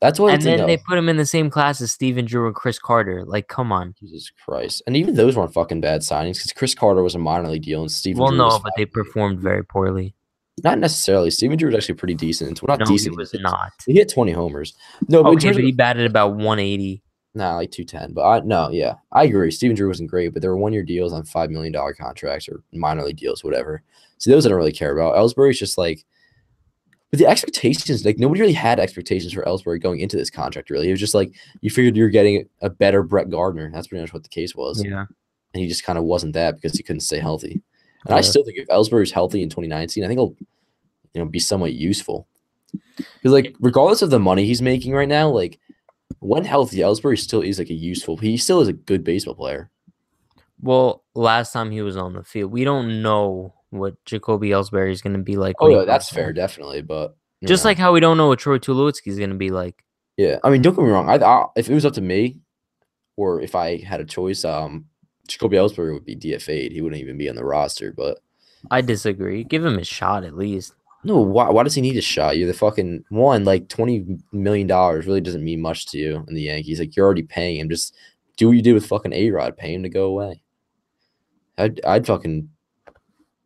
That's 0.02 0.20
what. 0.20 0.34
and 0.34 0.42
then 0.42 0.60
know. 0.60 0.68
they 0.68 0.78
put 0.78 0.98
him 0.98 1.10
in 1.10 1.18
the 1.18 1.26
same 1.26 1.52
class 1.52 1.80
as 1.80 1.92
Stephen 1.92 2.26
Drew 2.26 2.48
and 2.48 2.56
Chris 2.56 2.80
Carter. 2.80 3.24
Like, 3.26 3.48
come 3.48 3.72
on. 3.72 3.94
Jesus 4.00 4.32
Christ, 4.46 4.82
and 4.88 4.96
even 4.96 5.16
those 5.16 5.36
weren't 5.36 5.54
fucking 5.54 5.82
bad 5.82 6.02
signings 6.02 6.36
because 6.36 6.54
Chris 6.54 6.74
Carter 6.74 7.04
was 7.04 7.16
a 7.16 7.20
minor 7.20 7.50
league 7.50 7.64
deal 7.64 7.82
and 7.82 7.92
Stephen. 7.92 8.22
well, 8.22 8.30
Drew 8.30 8.38
no, 8.38 8.60
but 8.60 8.74
they 8.78 8.86
performed 8.86 9.40
very 9.40 9.64
poorly. 9.64 10.16
Not 10.64 10.80
necessarily. 10.80 11.30
Stephen 11.30 11.58
Drew 11.58 11.68
was 11.68 11.76
actually 11.76 11.96
pretty 11.96 12.16
decent. 12.16 12.62
Well, 12.62 12.76
not 12.76 12.80
No, 12.80 12.86
decent. 12.92 13.14
he 13.14 13.18
was 13.18 13.34
not. 13.36 13.74
He 13.86 13.94
hit 13.94 14.10
twenty 14.12 14.32
homers. 14.32 14.74
No, 15.08 15.24
but 15.24 15.36
Okay, 15.36 15.52
but 15.52 15.64
he 15.64 15.72
batted 15.72 16.06
about 16.10 16.32
180. 16.36 17.04
Nah, 17.36 17.56
like 17.58 17.70
two 17.70 17.84
ten. 17.84 18.14
But 18.14 18.24
I 18.24 18.40
no, 18.40 18.70
yeah, 18.72 18.96
I 19.12 19.26
agree. 19.26 19.52
Stephen 19.52 19.76
Drew 19.76 19.88
wasn't 19.88 20.10
great, 20.10 20.34
but 20.34 20.42
there 20.42 20.50
were 20.50 20.58
one 20.58 20.74
year 20.74 20.82
deals 20.84 21.14
on 21.14 21.24
five 21.26 21.52
million 21.52 21.72
dollar 21.74 21.94
contracts 21.94 22.50
or 22.50 22.64
minor 22.74 23.04
league 23.04 23.18
deals, 23.18 23.44
whatever. 23.44 23.84
So 24.18 24.32
those 24.32 24.46
I 24.46 24.50
don't 24.50 24.58
really 24.58 24.72
care 24.72 24.98
about. 24.98 25.16
Ellsbury's 25.16 25.60
just 25.60 25.78
like, 25.78 26.04
but 27.12 27.20
the 27.20 27.28
expectations, 27.28 28.04
like 28.04 28.18
nobody 28.18 28.42
really 28.42 28.54
had 28.54 28.80
expectations 28.80 29.34
for 29.34 29.44
Ellsbury 29.44 29.80
going 29.80 30.00
into 30.00 30.18
this 30.18 30.32
contract. 30.32 30.72
Really, 30.72 30.88
it 30.88 30.92
was 30.92 31.00
just 31.00 31.14
like 31.14 31.32
you 31.62 31.70
figured 31.70 31.96
you're 31.96 32.10
getting 32.10 32.50
a 32.64 32.70
better 32.72 33.04
Brett 33.04 33.30
Gardner. 33.30 33.70
That's 33.72 33.86
pretty 33.88 34.02
much 34.02 34.14
what 34.14 34.24
the 34.24 34.30
case 34.30 34.56
was, 34.56 34.84
Yeah. 34.84 35.06
and 35.54 35.62
he 35.62 35.68
just 35.68 35.84
kind 35.84 36.00
of 36.00 36.06
wasn't 36.06 36.34
that 36.34 36.56
because 36.56 36.76
he 36.76 36.82
couldn't 36.82 37.02
stay 37.02 37.20
healthy. 37.20 37.62
And 38.08 38.18
I 38.18 38.22
still 38.22 38.44
think 38.44 38.58
if 38.58 38.68
Ellsbury's 38.68 39.12
healthy 39.12 39.42
in 39.42 39.50
2019, 39.50 40.04
I 40.04 40.08
think 40.08 40.18
he'll, 40.20 40.36
you 41.14 41.22
know, 41.22 41.26
be 41.26 41.40
somewhat 41.40 41.74
useful. 41.74 42.28
Because 42.96 43.32
like 43.32 43.56
regardless 43.60 44.02
of 44.02 44.10
the 44.10 44.20
money 44.20 44.46
he's 44.46 44.62
making 44.62 44.94
right 44.94 45.08
now, 45.08 45.30
like 45.30 45.60
when 46.20 46.46
healthy, 46.46 46.78
Ellsbury 46.78 47.18
still 47.18 47.42
is 47.42 47.60
like 47.60 47.70
a 47.70 47.74
useful. 47.74 48.18
He 48.18 48.38
still 48.38 48.62
is 48.62 48.68
a 48.68 48.74
good 48.74 49.04
baseball 49.04 49.36
player. 49.36 49.70
Well, 50.62 51.04
last 51.14 51.52
time 51.52 51.72
he 51.72 51.82
was 51.82 51.98
on 51.98 52.14
the 52.14 52.24
field, 52.24 52.52
we 52.52 52.64
don't 52.64 53.02
know 53.02 53.54
what 53.70 54.04
Jacoby 54.06 54.50
Ellsbury 54.50 54.92
is 54.92 55.02
going 55.02 55.16
to 55.16 55.22
be 55.22 55.38
like. 55.38 55.56
Oh 55.60 55.70
yeah, 55.70 55.86
that's 55.86 56.10
fair, 56.10 56.34
definitely. 56.34 56.82
But 56.82 57.16
Just 57.46 57.64
know, 57.64 57.70
like 57.70 57.78
how 57.78 57.94
we 57.94 58.00
don't 58.00 58.18
know 58.18 58.28
what 58.28 58.40
Troy 58.40 58.58
Tulowitzki 58.58 59.08
is 59.08 59.18
going 59.18 59.30
to 59.30 59.36
be 59.36 59.52
like. 59.52 59.84
yeah, 60.18 60.40
I 60.44 60.50
mean, 60.50 60.62
don't 60.62 60.76
get 60.76 60.84
me 60.84 60.90
wrong. 60.90 61.10
I, 61.10 61.16
I 61.24 61.46
if 61.56 61.70
it 61.70 61.74
was 61.74 61.86
up 61.86 61.94
to 61.94 62.02
me, 62.02 62.40
or 63.18 63.42
if 63.42 63.54
I 63.56 63.78
had 63.78 64.00
a 64.00 64.06
choice, 64.06 64.44
um, 64.46 64.86
Jacoby 65.28 65.58
Ellsbury 65.58 65.94
would 65.94 66.06
be 66.06 66.16
DFA'd. 66.16 66.72
He 66.72 66.82
wouldn't 66.82 67.02
even 67.02 67.18
be 67.18 67.30
on 67.30 67.36
the 67.36 67.46
roster. 67.46 67.92
But 67.92 68.20
I 68.72 68.82
disagree. 68.82 69.44
Give 69.44 69.64
him 69.66 69.78
a 69.80 69.84
shot 69.84 70.24
at 70.24 70.36
least. 70.38 70.74
no, 71.04 71.20
why? 71.20 71.50
Why 71.50 71.64
does 71.64 71.76
he 71.76 71.82
need 71.82 71.98
a 71.98 72.02
shot? 72.02 72.38
You're 72.38 72.48
the 72.48 72.54
fucking 72.54 73.06
one. 73.10 73.44
Like 73.46 73.68
twenty 73.70 74.06
million 74.32 74.68
dollars 74.68 75.06
really 75.06 75.22
doesn't 75.22 75.44
mean 75.44 75.62
much 75.62 75.86
to 75.88 75.98
you 75.98 76.26
in 76.28 76.34
the 76.36 76.42
Yankees. 76.44 76.80
Like 76.80 76.96
you're 76.96 77.06
already 77.06 77.24
paying 77.24 77.60
him. 77.60 77.70
Just 77.70 77.94
do 78.38 78.48
what 78.48 78.56
you 78.58 78.62
did 78.62 78.74
with 78.74 78.86
fucking 78.86 79.14
A 79.14 79.30
Rod. 79.32 79.58
Pay 79.58 79.74
him 79.74 79.84
to 79.84 79.90
go 79.90 80.06
away. 80.06 80.42
I'd 81.58 81.84
I'd 81.86 82.08
fucking. 82.08 82.50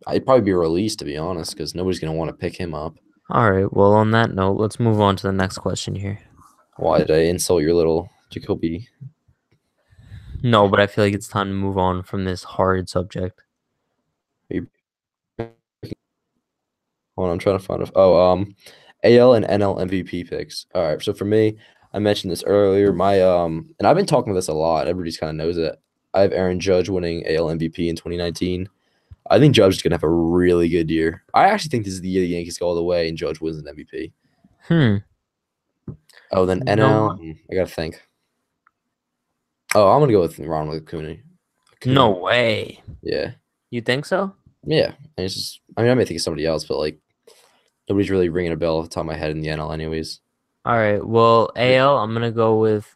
I'd 0.07 0.25
probably 0.25 0.45
be 0.45 0.53
released 0.53 0.99
to 0.99 1.05
be 1.05 1.15
honest, 1.17 1.53
because 1.53 1.75
nobody's 1.75 1.99
gonna 1.99 2.13
want 2.13 2.29
to 2.29 2.33
pick 2.35 2.55
him 2.55 2.73
up. 2.73 2.95
All 3.29 3.51
right. 3.51 3.71
Well, 3.71 3.93
on 3.93 4.11
that 4.11 4.33
note, 4.33 4.59
let's 4.59 4.79
move 4.79 4.99
on 4.99 5.15
to 5.17 5.27
the 5.27 5.31
next 5.31 5.59
question 5.59 5.95
here. 5.95 6.19
Why 6.77 6.97
did 6.99 7.11
I 7.11 7.19
insult 7.29 7.61
your 7.61 7.73
little 7.75 8.09
Jacoby? 8.31 8.87
No, 10.43 10.67
but 10.67 10.79
I 10.79 10.87
feel 10.87 11.03
like 11.03 11.13
it's 11.13 11.27
time 11.27 11.47
to 11.47 11.53
move 11.53 11.77
on 11.77 12.03
from 12.03 12.25
this 12.25 12.43
horrid 12.43 12.89
subject. 12.89 13.43
Hold 17.15 17.27
on, 17.29 17.33
I'm 17.33 17.39
trying 17.39 17.59
to 17.59 17.63
find 17.63 17.83
a 17.83 17.91
oh 17.95 18.31
um 18.31 18.55
AL 19.03 19.33
and 19.33 19.45
NL 19.45 19.77
MVP 19.87 20.29
picks. 20.29 20.65
All 20.73 20.83
right, 20.83 21.01
so 21.01 21.13
for 21.13 21.25
me, 21.25 21.57
I 21.93 21.99
mentioned 21.99 22.31
this 22.31 22.43
earlier. 22.43 22.93
My 22.93 23.21
um 23.21 23.73
and 23.79 23.87
I've 23.87 23.95
been 23.95 24.05
talking 24.05 24.31
about 24.31 24.37
this 24.37 24.47
a 24.47 24.53
lot. 24.53 24.87
Everybody's 24.87 25.17
kind 25.17 25.29
of 25.29 25.35
knows 25.35 25.57
it. 25.57 25.75
I 26.13 26.21
have 26.21 26.33
Aaron 26.33 26.59
Judge 26.59 26.89
winning 26.89 27.25
AL 27.27 27.47
MVP 27.47 27.87
in 27.87 27.95
2019. 27.95 28.67
I 29.29 29.39
think 29.39 29.55
Judge 29.55 29.75
is 29.75 29.81
gonna 29.81 29.95
have 29.95 30.03
a 30.03 30.09
really 30.09 30.67
good 30.69 30.89
year. 30.89 31.23
I 31.33 31.45
actually 31.45 31.69
think 31.69 31.85
this 31.85 31.93
is 31.93 32.01
the 32.01 32.09
year 32.09 32.21
the 32.21 32.27
Yankees 32.27 32.57
go 32.57 32.67
all 32.67 32.75
the 32.75 32.83
way 32.83 33.07
and 33.07 33.17
Judge 33.17 33.39
wins 33.39 33.57
an 33.57 33.75
MVP. 33.75 34.11
Hmm. 34.67 35.93
Oh, 36.31 36.45
then 36.45 36.61
NL. 36.61 37.07
what? 37.07 37.17
hmm, 37.17 37.31
I 37.51 37.55
gotta 37.55 37.69
think. 37.69 38.01
Oh, 39.75 39.91
I'm 39.91 39.99
gonna 40.01 40.11
go 40.11 40.21
with 40.21 40.37
Ronald 40.39 40.81
Acuna. 40.81 41.15
Acuna. 41.75 41.93
No 41.95 42.09
way. 42.11 42.81
Yeah. 43.01 43.31
You 43.69 43.81
think 43.81 44.05
so? 44.05 44.35
Yeah, 44.65 44.93
and 45.17 45.25
it's 45.25 45.33
just. 45.35 45.61
I 45.77 45.81
mean, 45.81 45.91
I 45.91 45.93
may 45.95 46.05
think 46.05 46.17
of 46.19 46.23
somebody 46.23 46.45
else, 46.45 46.65
but 46.65 46.77
like, 46.77 46.99
nobody's 47.89 48.09
really 48.09 48.29
ringing 48.29 48.51
a 48.51 48.57
bell 48.57 48.77
off 48.77 48.85
the 48.85 48.89
top 48.89 49.01
of 49.01 49.07
my 49.07 49.15
head 49.15 49.31
in 49.31 49.41
the 49.41 49.47
NL, 49.47 49.73
anyways. 49.73 50.19
All 50.65 50.75
right. 50.77 51.03
Well, 51.03 51.51
AL, 51.55 51.97
I'm 51.97 52.13
gonna 52.13 52.31
go 52.31 52.59
with 52.59 52.95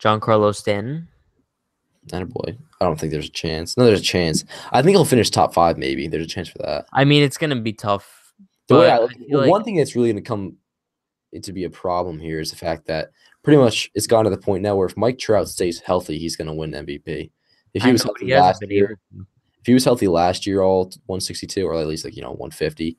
Giancarlo 0.00 0.54
Stanton. 0.54 1.08
And 2.12 2.32
boy, 2.32 2.56
I 2.80 2.84
don't 2.84 2.98
think 3.00 3.12
there's 3.12 3.28
a 3.28 3.32
chance. 3.32 3.76
No, 3.76 3.84
there's 3.84 4.00
a 4.00 4.02
chance. 4.04 4.44
I 4.72 4.82
think 4.82 4.94
he'll 4.94 5.04
finish 5.04 5.30
top 5.30 5.52
five. 5.54 5.78
Maybe 5.78 6.06
there's 6.06 6.26
a 6.26 6.28
chance 6.28 6.48
for 6.48 6.58
that. 6.58 6.86
I 6.92 7.04
mean, 7.04 7.22
it's 7.22 7.38
gonna 7.38 7.60
be 7.60 7.72
tough. 7.72 8.32
The 8.68 8.76
way 8.76 8.90
I, 8.90 8.98
I 8.98 9.08
feel 9.08 9.40
like- 9.40 9.50
one 9.50 9.64
thing 9.64 9.76
that's 9.76 9.94
really 9.94 10.10
going 10.12 10.22
to 10.22 10.26
come 10.28 10.56
to 11.42 11.52
be 11.52 11.64
a 11.64 11.70
problem 11.70 12.18
here 12.18 12.40
is 12.40 12.50
the 12.50 12.56
fact 12.56 12.86
that 12.86 13.10
pretty 13.44 13.58
much 13.58 13.90
it's 13.94 14.06
gotten 14.08 14.30
to 14.30 14.36
the 14.36 14.42
point 14.42 14.62
now 14.62 14.74
where 14.74 14.86
if 14.88 14.96
Mike 14.96 15.18
Trout 15.18 15.48
stays 15.48 15.78
healthy, 15.80 16.18
he's 16.18 16.34
going 16.36 16.48
to 16.48 16.54
win 16.54 16.72
MVP. 16.72 17.30
If 17.74 17.82
he 17.82 17.88
I 17.88 17.92
was 17.92 18.04
know, 18.04 18.08
healthy 18.08 18.26
he 18.26 18.34
last 18.36 18.64
year, 18.68 18.98
if 19.60 19.66
he 19.66 19.74
was 19.74 19.84
healthy 19.84 20.08
last 20.08 20.46
year, 20.46 20.62
all 20.62 20.84
162 21.06 21.64
or 21.66 21.74
at 21.74 21.86
least 21.86 22.04
like 22.04 22.16
you 22.16 22.22
know 22.22 22.30
150, 22.30 22.96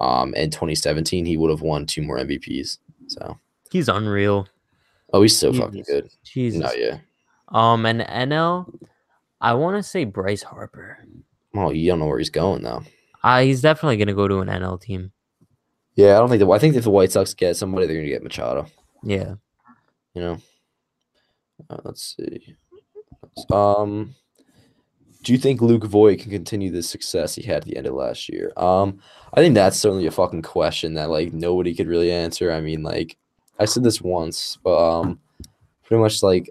um, 0.00 0.34
in 0.34 0.50
2017, 0.50 1.24
he 1.24 1.36
would 1.36 1.50
have 1.50 1.62
won 1.62 1.86
two 1.86 2.02
more 2.02 2.18
MVPs. 2.18 2.78
So, 3.06 3.38
He's 3.70 3.88
unreal. 3.88 4.48
oh, 5.12 5.22
he's 5.22 5.36
so 5.36 5.52
fucking 5.52 5.84
good. 5.86 6.10
Jesus. 6.24 6.60
No, 6.60 6.72
yeah. 6.72 6.98
Um, 7.48 7.86
and 7.86 8.00
NL, 8.00 8.72
I 9.40 9.54
want 9.54 9.76
to 9.76 9.82
say 9.82 10.04
Bryce 10.04 10.42
Harper. 10.42 10.98
Oh, 11.54 11.70
you 11.70 11.88
don't 11.90 11.98
know 12.00 12.06
where 12.06 12.18
he's 12.18 12.30
going 12.30 12.62
though. 12.62 12.82
Uh, 13.22 13.40
he's 13.42 13.60
definitely 13.60 13.96
gonna 13.96 14.14
go 14.14 14.26
to 14.26 14.40
an 14.40 14.48
NL 14.48 14.80
team. 14.80 15.12
Yeah, 15.94 16.16
I 16.16 16.18
don't 16.18 16.28
think 16.28 16.40
the 16.40 16.50
I 16.50 16.58
think 16.58 16.74
if 16.76 16.84
the 16.84 16.90
White 16.90 17.12
Sox 17.12 17.34
get 17.34 17.56
somebody, 17.56 17.86
they're 17.86 17.96
gonna 17.96 18.08
get 18.08 18.22
Machado. 18.24 18.66
Yeah. 19.02 19.34
You 20.14 20.22
know. 20.22 20.38
Uh, 21.70 21.78
let's 21.84 22.16
see. 22.16 22.56
Um, 23.50 24.14
do 25.22 25.32
you 25.32 25.38
think 25.38 25.62
Luke 25.62 25.84
Voit 25.84 26.18
can 26.18 26.30
continue 26.30 26.70
the 26.70 26.82
success 26.82 27.34
he 27.34 27.42
had 27.42 27.58
at 27.58 27.64
the 27.64 27.76
end 27.76 27.86
of 27.86 27.94
last 27.94 28.28
year? 28.28 28.52
Um, 28.56 28.98
I 29.32 29.40
think 29.40 29.54
that's 29.54 29.78
certainly 29.78 30.06
a 30.06 30.10
fucking 30.10 30.42
question 30.42 30.94
that 30.94 31.10
like 31.10 31.32
nobody 31.32 31.74
could 31.74 31.88
really 31.88 32.12
answer. 32.12 32.52
I 32.52 32.60
mean, 32.60 32.82
like 32.82 33.16
I 33.58 33.64
said 33.64 33.84
this 33.84 34.02
once, 34.02 34.58
but 34.62 34.76
um, 34.76 35.18
pretty 35.82 36.02
much 36.02 36.22
like 36.22 36.50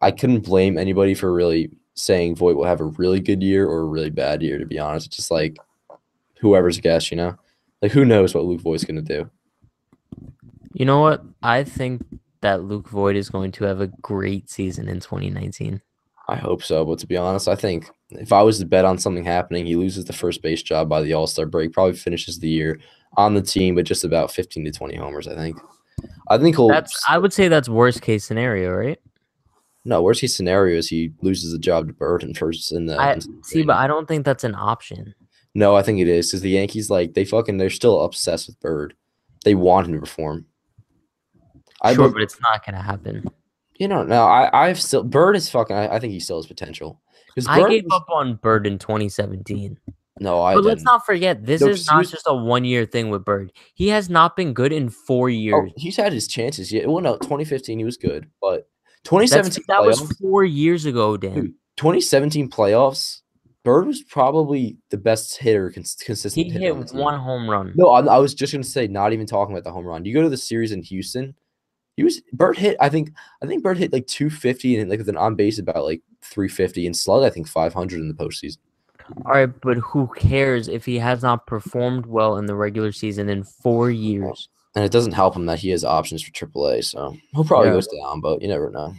I 0.00 0.12
couldn't 0.12 0.40
blame 0.40 0.78
anybody 0.78 1.14
for 1.14 1.32
really 1.32 1.70
saying 1.94 2.36
Voit 2.36 2.56
will 2.56 2.64
have 2.64 2.80
a 2.80 2.84
really 2.84 3.20
good 3.20 3.42
year 3.42 3.66
or 3.66 3.80
a 3.80 3.86
really 3.86 4.10
bad 4.10 4.42
year. 4.42 4.58
To 4.58 4.66
be 4.66 4.78
honest, 4.78 5.06
it's 5.06 5.16
just 5.16 5.30
like 5.32 5.56
whoever's 6.38 6.80
guess, 6.80 7.10
you 7.10 7.16
know, 7.16 7.36
like 7.82 7.90
who 7.90 8.04
knows 8.04 8.32
what 8.32 8.44
Luke 8.44 8.60
Voit's 8.60 8.84
gonna 8.84 9.02
do. 9.02 9.28
You 10.72 10.84
know 10.84 11.00
what? 11.00 11.24
I 11.42 11.64
think 11.64 12.02
that 12.40 12.64
Luke 12.64 12.88
Voit 12.88 13.16
is 13.16 13.30
going 13.30 13.52
to 13.52 13.64
have 13.64 13.80
a 13.80 13.88
great 14.02 14.50
season 14.50 14.88
in 14.88 15.00
2019. 15.00 15.80
I 16.28 16.36
hope 16.36 16.62
so, 16.62 16.84
but 16.84 16.98
to 16.98 17.06
be 17.06 17.16
honest, 17.16 17.48
I 17.48 17.54
think 17.54 17.90
if 18.10 18.32
I 18.32 18.42
was 18.42 18.58
to 18.58 18.66
bet 18.66 18.84
on 18.84 18.98
something 18.98 19.24
happening, 19.24 19.64
he 19.64 19.76
loses 19.76 20.04
the 20.04 20.12
first 20.12 20.42
base 20.42 20.62
job 20.62 20.88
by 20.88 21.00
the 21.00 21.14
All 21.14 21.26
Star 21.26 21.46
break, 21.46 21.72
probably 21.72 21.96
finishes 21.96 22.38
the 22.38 22.48
year 22.48 22.78
on 23.16 23.34
the 23.34 23.40
team, 23.42 23.74
but 23.74 23.86
just 23.86 24.04
about 24.04 24.30
fifteen 24.30 24.64
to 24.66 24.70
twenty 24.70 24.96
homers. 24.96 25.26
I 25.26 25.34
think. 25.34 25.58
I 26.28 26.36
think 26.36 26.56
he'll. 26.56 26.68
That's 26.68 27.02
I 27.08 27.16
would 27.16 27.32
say 27.32 27.48
that's 27.48 27.68
worst 27.68 28.02
case 28.02 28.24
scenario, 28.24 28.72
right? 28.72 29.00
no 29.88 30.02
worst 30.02 30.20
case 30.20 30.36
scenario 30.36 30.76
is 30.76 30.88
he 30.88 31.12
loses 31.22 31.52
the 31.52 31.58
job 31.58 31.86
to 31.88 31.94
Burton 31.94 32.34
first 32.34 32.72
in 32.72 32.86
the. 32.86 32.96
I 32.96 33.14
in 33.14 33.42
see, 33.42 33.62
but 33.62 33.76
I 33.76 33.86
don't 33.86 34.06
think 34.06 34.24
that's 34.24 34.44
an 34.44 34.54
option. 34.54 35.14
no, 35.54 35.74
I 35.74 35.82
think 35.82 35.98
it 35.98 36.08
is 36.08 36.28
because 36.28 36.42
the 36.42 36.50
Yankees 36.50 36.90
like 36.90 37.14
they 37.14 37.24
fucking 37.24 37.58
they're 37.58 37.70
still 37.70 38.02
obsessed 38.02 38.46
with 38.46 38.60
Bird. 38.60 38.94
They 39.44 39.54
want 39.54 39.86
him 39.86 39.94
to 39.94 40.00
perform. 40.00 40.46
I 41.82 41.94
sure, 41.94 42.08
be- 42.08 42.14
but 42.14 42.22
it's 42.22 42.40
not 42.40 42.64
gonna 42.64 42.82
happen. 42.82 43.24
you 43.78 43.88
know 43.88 44.02
no 44.02 44.24
I 44.24 44.50
I've 44.68 44.80
still 44.80 45.02
Bird 45.04 45.36
is 45.36 45.48
fucking 45.50 45.76
I, 45.76 45.94
I 45.96 45.98
think 46.00 46.12
he 46.12 46.20
still 46.20 46.36
has 46.38 46.46
potential 46.46 47.00
because 47.28 47.46
I 47.48 47.68
gave 47.68 47.84
up 47.92 48.06
on 48.12 48.36
Bird 48.36 48.66
in 48.66 48.78
2017. 48.78 49.78
no 50.20 50.42
I 50.42 50.54
But 50.54 50.64
let's 50.64 50.82
didn't. 50.82 51.02
forget, 51.04 51.44
this 51.46 51.60
No, 51.60 51.68
is 51.68 51.86
not 51.86 51.98
was- 51.98 52.10
just 52.10 52.24
a 52.26 52.34
one 52.34 52.64
year 52.64 52.84
thing 52.86 53.10
with 53.10 53.24
Bird. 53.24 53.52
He 53.74 53.88
has 53.88 54.10
not 54.10 54.34
been 54.36 54.52
good 54.52 54.72
in 54.72 54.88
four 54.90 55.26
oh, 55.28 55.32
years. 55.32 55.70
he's 55.76 55.96
had 55.96 56.12
his 56.12 56.26
chances. 56.26 56.72
Yeah, 56.72 56.86
well, 56.86 57.00
no, 57.02 57.16
2015 57.18 57.78
he 57.78 57.84
was 57.84 57.96
good, 57.96 58.28
but 58.40 58.68
That's, 59.04 59.04
2017 59.04 59.64
that 59.68 59.84
was 59.84 60.00
four 60.20 60.44
years 60.44 60.84
ago, 60.84 61.16
Dan. 61.16 61.34
Dude, 61.34 61.54
2017 61.76 62.50
playoffs, 62.50 63.20
Bird 63.64 63.86
was 63.86 64.02
probably 64.02 64.78
the 64.90 64.96
best 64.96 65.36
hitter, 65.38 65.70
cons- 65.70 65.96
consistent. 66.04 66.46
He 66.46 66.50
hit 66.52 66.72
on 66.72 66.82
one 66.94 67.18
home 67.18 67.48
run. 67.48 67.72
No, 67.76 67.90
I, 67.90 68.00
I 68.04 68.18
was 68.18 68.34
just 68.34 68.52
gonna 68.52 68.64
say, 68.64 68.88
not 68.88 69.12
even 69.12 69.26
talking 69.26 69.54
about 69.54 69.62
the 69.64 69.70
home 69.72 69.84
run. 69.86 70.04
You 70.04 70.14
go 70.14 70.22
to 70.22 70.28
the 70.28 70.36
series 70.36 70.72
in 70.72 70.82
Houston, 70.82 71.34
He 71.98 72.04
was 72.04 72.20
Bird 72.32 72.56
hit. 72.56 72.76
I 72.78 72.88
think 72.88 73.10
I 73.42 73.46
think 73.46 73.64
Bird 73.64 73.76
hit 73.76 73.92
like 73.92 74.06
250 74.06 74.78
and 74.78 74.88
like 74.88 75.00
with 75.00 75.08
an 75.08 75.16
on 75.16 75.34
base 75.34 75.58
about 75.58 75.82
like 75.84 76.00
350 76.22 76.86
and 76.86 76.96
slug 76.96 77.24
I 77.24 77.30
think 77.30 77.48
500 77.48 77.98
in 77.98 78.06
the 78.06 78.14
postseason. 78.14 78.58
All 79.26 79.32
right, 79.32 79.50
but 79.62 79.78
who 79.78 80.06
cares 80.16 80.68
if 80.68 80.84
he 80.84 81.00
has 81.00 81.24
not 81.24 81.48
performed 81.48 82.06
well 82.06 82.36
in 82.36 82.46
the 82.46 82.54
regular 82.54 82.92
season 82.92 83.28
in 83.28 83.42
four 83.42 83.90
years? 83.90 84.48
And 84.76 84.84
it 84.84 84.92
doesn't 84.92 85.10
help 85.10 85.34
him 85.34 85.46
that 85.46 85.58
he 85.58 85.70
has 85.70 85.82
options 85.82 86.22
for 86.22 86.30
AAA, 86.30 86.84
so 86.84 87.16
he'll 87.34 87.42
probably 87.44 87.66
Yeah. 87.70 87.74
goes 87.74 87.88
down, 87.88 88.20
but 88.20 88.42
you 88.42 88.46
never 88.48 88.70
know. 88.70 88.94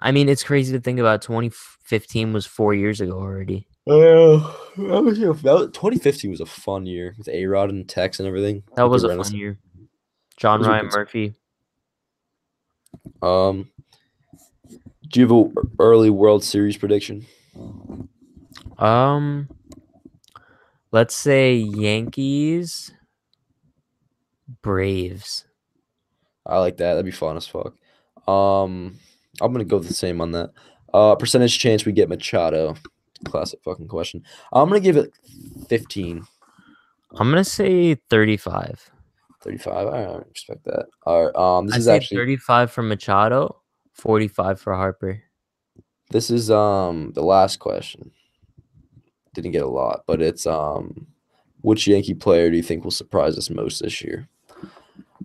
I 0.00 0.10
mean, 0.10 0.28
it's 0.28 0.42
crazy 0.42 0.72
to 0.72 0.80
think 0.80 0.98
about 0.98 1.22
2015 1.22 2.32
was 2.32 2.44
four 2.44 2.74
years 2.74 3.00
ago 3.00 3.12
already. 3.12 3.68
Oh, 3.86 4.68
that 4.78 5.02
was, 5.04 5.20
was- 5.20 5.70
2015 5.70 6.30
was 6.32 6.40
a 6.40 6.46
fun 6.46 6.86
year 6.86 7.14
with 7.16 7.28
A 7.28 7.46
Rod 7.46 7.70
and 7.70 7.88
Tex 7.88 8.18
and 8.18 8.26
everything. 8.26 8.64
That 8.74 8.88
was 8.90 9.04
a 9.04 9.16
fun 9.16 9.32
year. 9.32 9.58
John 10.36 10.60
Ryan 10.62 10.88
Murphy. 10.92 11.34
Um, 13.22 13.70
do 15.08 15.20
you 15.20 15.28
have 15.28 15.32
a 15.32 15.66
early 15.78 16.10
World 16.10 16.44
Series 16.44 16.76
prediction? 16.76 17.26
Um, 18.78 19.48
let's 20.92 21.16
say 21.16 21.54
Yankees, 21.54 22.92
Braves. 24.62 25.46
I 26.46 26.58
like 26.58 26.76
that. 26.78 26.94
That'd 26.94 27.04
be 27.04 27.10
fun 27.10 27.36
as 27.36 27.46
fuck. 27.46 27.74
Um, 28.28 28.98
I'm 29.40 29.52
gonna 29.52 29.64
go 29.64 29.78
the 29.78 29.94
same 29.94 30.20
on 30.20 30.32
that. 30.32 30.50
Uh, 30.92 31.14
percentage 31.14 31.58
chance 31.58 31.84
we 31.84 31.92
get 31.92 32.08
Machado. 32.08 32.74
Classic 33.24 33.58
fucking 33.64 33.88
question. 33.88 34.22
I'm 34.52 34.68
gonna 34.68 34.80
give 34.80 34.96
it 34.96 35.12
15, 35.68 36.24
I'm 37.16 37.30
gonna 37.30 37.44
say 37.44 37.94
35. 38.10 38.90
35. 39.44 39.86
All 39.86 39.92
right, 39.92 40.08
I 40.08 40.22
respect 40.28 40.64
that. 40.64 40.86
All 41.04 41.26
right. 41.26 41.36
Um, 41.36 41.66
this 41.66 41.76
I 41.76 41.78
is 41.78 41.88
actually 41.88 42.16
35 42.16 42.72
for 42.72 42.82
Machado, 42.82 43.60
45 43.92 44.60
for 44.60 44.74
Harper. 44.74 45.22
this 46.10 46.30
is 46.30 46.50
um 46.50 47.12
the 47.14 47.22
last 47.22 47.58
question. 47.58 48.10
Didn't 49.34 49.52
get 49.52 49.62
a 49.62 49.68
lot, 49.68 50.04
but 50.06 50.22
it's 50.22 50.46
um, 50.46 51.06
which 51.60 51.86
Yankee 51.86 52.14
player 52.14 52.50
do 52.50 52.56
you 52.56 52.62
think 52.62 52.84
will 52.84 52.90
surprise 52.90 53.36
us 53.36 53.50
most 53.50 53.82
this 53.82 54.02
year? 54.02 54.28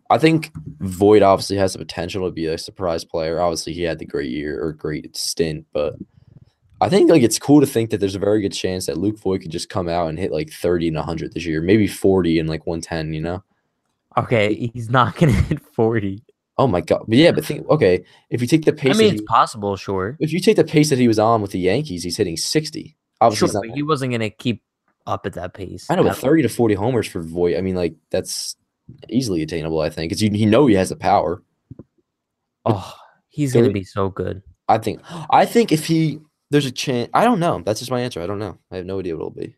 I 0.09 0.17
think 0.17 0.51
Voit 0.79 1.21
obviously 1.21 1.57
has 1.57 1.73
the 1.73 1.79
potential 1.79 2.25
to 2.25 2.31
be 2.31 2.47
a 2.47 2.57
surprise 2.57 3.05
player. 3.05 3.39
Obviously, 3.39 3.73
he 3.73 3.83
had 3.83 3.99
the 3.99 4.05
great 4.05 4.31
year 4.31 4.59
or 4.63 4.73
great 4.73 5.15
stint, 5.15 5.67
but 5.71 5.95
I 6.81 6.89
think 6.89 7.11
like 7.11 7.21
it's 7.21 7.37
cool 7.37 7.59
to 7.59 7.67
think 7.67 7.91
that 7.91 7.99
there's 7.99 8.15
a 8.15 8.19
very 8.19 8.41
good 8.41 8.53
chance 8.53 8.87
that 8.87 8.97
Luke 8.97 9.19
Voit 9.19 9.41
could 9.41 9.51
just 9.51 9.69
come 9.69 9.87
out 9.87 10.07
and 10.07 10.17
hit 10.17 10.31
like 10.31 10.49
30 10.49 10.87
and 10.87 10.97
100 10.97 11.33
this 11.33 11.45
year, 11.45 11.61
maybe 11.61 11.87
40 11.87 12.39
and 12.39 12.49
like 12.49 12.65
110. 12.65 13.13
You 13.13 13.21
know? 13.21 13.43
Okay, 14.23 14.71
he's 14.73 14.89
not 14.89 15.15
gonna 15.15 15.31
hit 15.31 15.61
40. 15.73 16.23
Oh 16.57 16.67
my 16.67 16.81
god! 16.81 17.05
But 17.07 17.17
yeah, 17.17 17.31
but 17.31 17.45
think 17.45 17.67
okay, 17.69 18.03
if 18.29 18.41
you 18.41 18.47
take 18.47 18.65
the 18.65 18.73
pace, 18.73 18.95
I 18.95 18.99
mean, 18.99 19.13
it's 19.13 19.21
he, 19.21 19.25
possible, 19.25 19.77
sure. 19.77 20.17
if 20.19 20.33
you 20.33 20.39
take 20.39 20.57
the 20.57 20.63
pace 20.65 20.89
that 20.89 20.99
he 20.99 21.07
was 21.07 21.17
on 21.17 21.41
with 21.41 21.51
the 21.51 21.59
Yankees, 21.59 22.03
he's 22.03 22.17
hitting 22.17 22.35
60. 22.35 22.97
Obviously, 23.21 23.47
Sure, 23.47 23.61
but 23.61 23.75
he 23.75 23.81
wasn't 23.83 24.11
gonna 24.11 24.29
keep 24.29 24.61
up 25.07 25.25
at 25.25 25.33
that 25.33 25.53
pace. 25.53 25.87
I 25.89 25.95
know, 25.95 26.03
but 26.03 26.17
30 26.17 26.43
to 26.43 26.49
40 26.49 26.75
homers 26.75 27.07
for 27.07 27.21
Voit, 27.21 27.57
I 27.57 27.61
mean, 27.61 27.75
like, 27.75 27.95
that's 28.11 28.55
easily 29.09 29.41
attainable, 29.41 29.79
I 29.79 29.89
think. 29.89 30.09
Because 30.09 30.21
you, 30.21 30.29
you 30.31 30.45
know 30.45 30.67
he 30.67 30.75
has 30.75 30.89
the 30.89 30.95
power. 30.95 31.41
Oh, 32.65 32.93
he's 33.29 33.53
So 33.53 33.61
gonna 33.61 33.73
be 33.73 33.83
so 33.83 34.09
good. 34.09 34.41
I 34.67 34.77
think 34.77 35.01
I 35.29 35.45
think 35.45 35.71
if 35.71 35.85
he 35.85 36.19
there's 36.51 36.65
a 36.65 36.71
chance 36.71 37.09
I 37.13 37.23
don't 37.23 37.39
know. 37.39 37.61
That's 37.65 37.79
just 37.79 37.91
my 37.91 38.01
answer. 38.01 38.21
I 38.21 38.27
don't 38.27 38.39
know. 38.39 38.57
I 38.71 38.77
have 38.77 38.85
no 38.85 38.99
idea 38.99 39.15
what 39.15 39.21
it'll 39.21 39.31
be. 39.31 39.55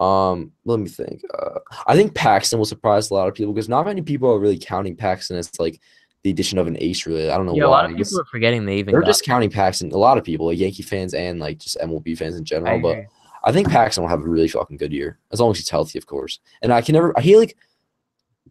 Um, 0.00 0.52
let 0.64 0.80
me 0.80 0.88
think. 0.88 1.22
Uh, 1.38 1.60
I 1.86 1.94
think 1.94 2.14
Paxton 2.14 2.58
will 2.58 2.66
surprise 2.66 3.10
a 3.10 3.14
lot 3.14 3.28
of 3.28 3.34
people 3.34 3.52
because 3.52 3.68
not 3.68 3.86
many 3.86 4.02
people 4.02 4.30
are 4.30 4.38
really 4.38 4.58
counting 4.58 4.96
Paxton 4.96 5.36
as 5.36 5.50
like 5.58 5.80
the 6.22 6.30
addition 6.30 6.58
of 6.58 6.66
an 6.66 6.76
ace. 6.80 7.06
Really, 7.06 7.30
I 7.30 7.36
don't 7.36 7.46
know 7.46 7.52
why. 7.52 7.58
Yeah, 7.58 7.66
a 7.66 7.68
lot 7.68 7.90
of 7.90 7.96
people 7.96 8.20
are 8.20 8.24
forgetting 8.24 8.66
they 8.66 8.76
even 8.78 8.92
they're 8.92 9.02
just 9.02 9.24
counting 9.24 9.50
Paxton. 9.50 9.92
A 9.92 9.96
lot 9.96 10.18
of 10.18 10.24
people, 10.24 10.46
like 10.46 10.58
Yankee 10.58 10.82
fans 10.82 11.14
and 11.14 11.38
like 11.38 11.58
just 11.58 11.78
MLB 11.78 12.16
fans 12.18 12.34
in 12.36 12.42
I 12.42 12.44
general. 12.44 12.80
But 12.80 12.88
agree. 12.90 13.06
I 13.44 13.52
think 13.52 13.68
Paxton 13.68 14.02
will 14.02 14.08
have 14.08 14.20
a 14.20 14.28
really 14.28 14.48
fucking 14.48 14.78
good 14.78 14.92
year 14.92 15.18
as 15.30 15.38
long 15.40 15.50
as 15.50 15.58
he's 15.58 15.68
healthy, 15.68 15.98
of 15.98 16.06
course. 16.06 16.40
And 16.62 16.72
I 16.72 16.80
can 16.80 16.94
never, 16.94 17.12
I 17.16 17.20
hate 17.20 17.36
like 17.36 17.56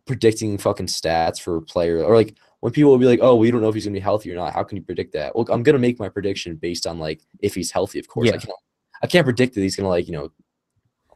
predicting 0.06 0.58
fucking 0.58 0.86
stats 0.86 1.42
for 1.42 1.58
a 1.58 1.62
player 1.62 2.04
or 2.04 2.16
like 2.16 2.36
when 2.60 2.72
people 2.74 2.92
will 2.92 3.00
be 3.00 3.06
like, 3.06 3.20
oh, 3.22 3.36
we 3.36 3.50
don't 3.52 3.62
know 3.62 3.70
if 3.70 3.74
he's 3.76 3.86
gonna 3.86 3.96
be 3.96 4.00
healthy 4.00 4.32
or 4.32 4.36
not. 4.36 4.54
How 4.54 4.64
can 4.64 4.78
you 4.78 4.84
predict 4.84 5.14
that? 5.14 5.36
Well, 5.36 5.48
I'm 5.50 5.64
gonna 5.64 5.80
make 5.80 6.00
my 6.00 6.10
prediction 6.10 6.56
based 6.56 6.86
on 6.86 7.00
like 7.00 7.22
if 7.40 7.56
he's 7.56 7.72
healthy, 7.72 8.00
of 8.00 8.08
course. 8.08 8.30
I 8.30 8.34
Yeah. 8.34 8.38
can't, 8.38 8.58
I 9.02 9.08
can't 9.08 9.26
predict 9.26 9.56
that 9.56 9.62
he's 9.62 9.76
gonna 9.76 9.90
like 9.90 10.08
you 10.08 10.14
know 10.14 10.32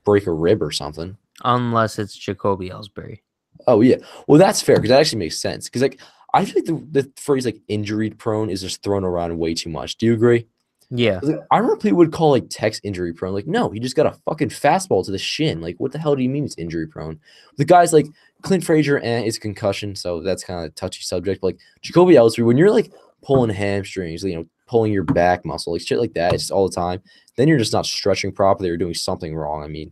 break 0.07 0.25
a 0.25 0.31
rib 0.31 0.63
or 0.63 0.71
something. 0.71 1.17
unless 1.43 1.99
it's 1.99 2.15
Jacoby 2.15 2.69
Ellsbury. 2.69 3.19
Oh 3.67 3.81
yeah, 3.81 3.97
well 4.27 4.39
that's 4.39 4.61
fair 4.61 4.77
because 4.77 4.89
that 4.89 4.99
actually 4.99 5.19
makes 5.19 5.39
sense. 5.39 5.65
Because 5.65 5.81
like 5.81 5.99
I 6.33 6.45
feel 6.45 6.55
like 6.55 6.65
the, 6.65 7.01
the 7.01 7.11
phrase 7.17 7.45
like 7.45 7.59
injury 7.67 8.09
prone 8.11 8.49
is 8.49 8.61
just 8.61 8.81
thrown 8.83 9.03
around 9.03 9.37
way 9.37 9.53
too 9.53 9.69
much. 9.69 9.97
Do 9.97 10.05
you 10.05 10.13
agree? 10.13 10.47
Yeah, 10.89 11.19
like, 11.21 11.39
I 11.51 11.57
remember 11.57 11.81
people 11.81 11.97
would 11.97 12.13
call 12.13 12.31
like 12.31 12.45
Tex 12.49 12.79
injury 12.83 13.13
prone. 13.13 13.33
Like, 13.33 13.47
no, 13.47 13.69
he 13.69 13.79
just 13.79 13.95
got 13.97 14.05
a 14.05 14.17
fucking 14.25 14.49
fastball 14.49 15.03
to 15.03 15.11
the 15.11 15.17
shin. 15.17 15.59
Like, 15.59 15.75
what 15.79 15.91
the 15.91 15.99
hell 15.99 16.15
do 16.15 16.23
you 16.23 16.29
mean 16.29 16.43
he's 16.43 16.55
injury 16.57 16.87
prone? 16.87 17.19
The 17.57 17.65
guy's 17.65 17.91
like 17.91 18.07
Clint 18.41 18.63
Frazier 18.63 18.99
and 18.99 19.25
it's 19.25 19.37
concussion, 19.37 19.95
so 19.95 20.21
that's 20.21 20.45
kind 20.45 20.59
of 20.59 20.71
a 20.71 20.75
touchy 20.75 21.01
subject. 21.01 21.41
But, 21.41 21.47
like 21.47 21.59
Jacoby 21.81 22.13
Ellsbury, 22.15 22.45
when 22.45 22.57
you're 22.57 22.71
like 22.71 22.91
pulling 23.21 23.49
hamstrings, 23.49 24.23
you 24.23 24.35
know, 24.35 24.45
pulling 24.67 24.93
your 24.93 25.03
back 25.03 25.43
muscle, 25.43 25.73
like 25.73 25.81
shit 25.81 25.99
like 25.99 26.13
that, 26.13 26.33
it's 26.33 26.43
just 26.43 26.51
all 26.51 26.69
the 26.69 26.75
time. 26.75 27.01
Then 27.35 27.49
you're 27.49 27.57
just 27.57 27.73
not 27.73 27.85
stretching 27.85 28.31
properly 28.31 28.69
or 28.69 28.77
doing 28.77 28.93
something 28.93 29.35
wrong. 29.35 29.63
I 29.63 29.67
mean, 29.67 29.91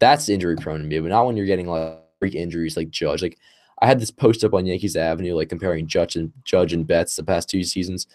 that's 0.00 0.28
injury 0.28 0.56
prone 0.56 0.80
to 0.80 0.86
me, 0.86 0.98
but 0.98 1.08
not 1.08 1.26
when 1.26 1.36
you're 1.36 1.46
getting 1.46 1.66
like 1.68 2.00
freak 2.18 2.34
injuries 2.34 2.76
like 2.76 2.90
Judge. 2.90 3.22
Like 3.22 3.38
I 3.80 3.86
had 3.86 4.00
this 4.00 4.10
post 4.10 4.42
up 4.44 4.54
on 4.54 4.66
Yankees 4.66 4.96
Avenue, 4.96 5.34
like 5.34 5.48
comparing 5.48 5.86
Judge 5.86 6.16
and 6.16 6.32
Judge 6.44 6.72
and 6.72 6.86
Betts 6.86 7.16
the 7.16 7.22
past 7.22 7.48
two 7.48 7.62
seasons. 7.62 8.06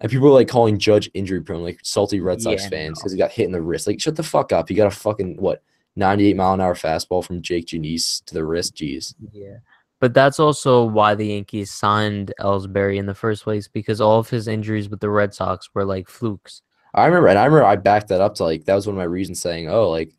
And 0.00 0.10
people 0.10 0.28
were 0.28 0.34
like 0.34 0.48
calling 0.48 0.78
Judge 0.78 1.10
injury 1.14 1.40
prone, 1.40 1.62
like 1.62 1.80
salty 1.82 2.20
Red 2.20 2.42
Sox 2.42 2.62
Yeah, 2.64 2.68
fans, 2.68 2.98
no. 2.98 3.00
because 3.00 3.12
he 3.12 3.18
got 3.18 3.30
hit 3.32 3.46
in 3.46 3.52
the 3.52 3.60
wrist. 3.62 3.86
Like, 3.86 4.00
shut 4.00 4.16
the 4.16 4.22
fuck 4.22 4.52
up. 4.52 4.68
He 4.68 4.74
got 4.74 4.86
a 4.86 4.90
fucking 4.90 5.36
what, 5.36 5.62
98 5.96 6.36
mile 6.36 6.54
an 6.54 6.60
hour 6.60 6.74
fastball 6.74 7.24
from 7.24 7.40
Jakob 7.40 7.68
Junis 7.68 8.24
to 8.26 8.34
the 8.34 8.44
wrist. 8.44 8.74
Jeez. 8.74 9.14
yeah. 9.32 9.56
But 10.00 10.12
that's 10.12 10.38
also 10.40 10.84
why 10.84 11.14
the 11.14 11.28
Yankees 11.28 11.70
signed 11.70 12.34
Ellsbury 12.38 12.98
in 12.98 13.06
the 13.06 13.14
first 13.14 13.44
place 13.44 13.68
because 13.68 14.00
all 14.02 14.18
of 14.18 14.28
his 14.28 14.48
injuries 14.48 14.90
with 14.90 15.00
the 15.00 15.08
Red 15.08 15.32
Sox 15.32 15.70
were 15.72 15.84
like 15.84 16.08
flukes. 16.08 16.60
I 16.94 17.06
remember, 17.06 17.28
and 17.28 17.38
I 17.38 17.44
remember 17.46 17.64
I 17.64 17.76
backed 17.76 18.08
that 18.08 18.20
up 18.20 18.34
to 18.34 18.44
like 18.44 18.64
that 18.66 18.74
was 18.74 18.86
one 18.86 18.94
of 18.96 18.98
my 18.98 19.04
reasons 19.04 19.40
saying, 19.40 19.70
oh, 19.70 19.88
like 19.88 20.12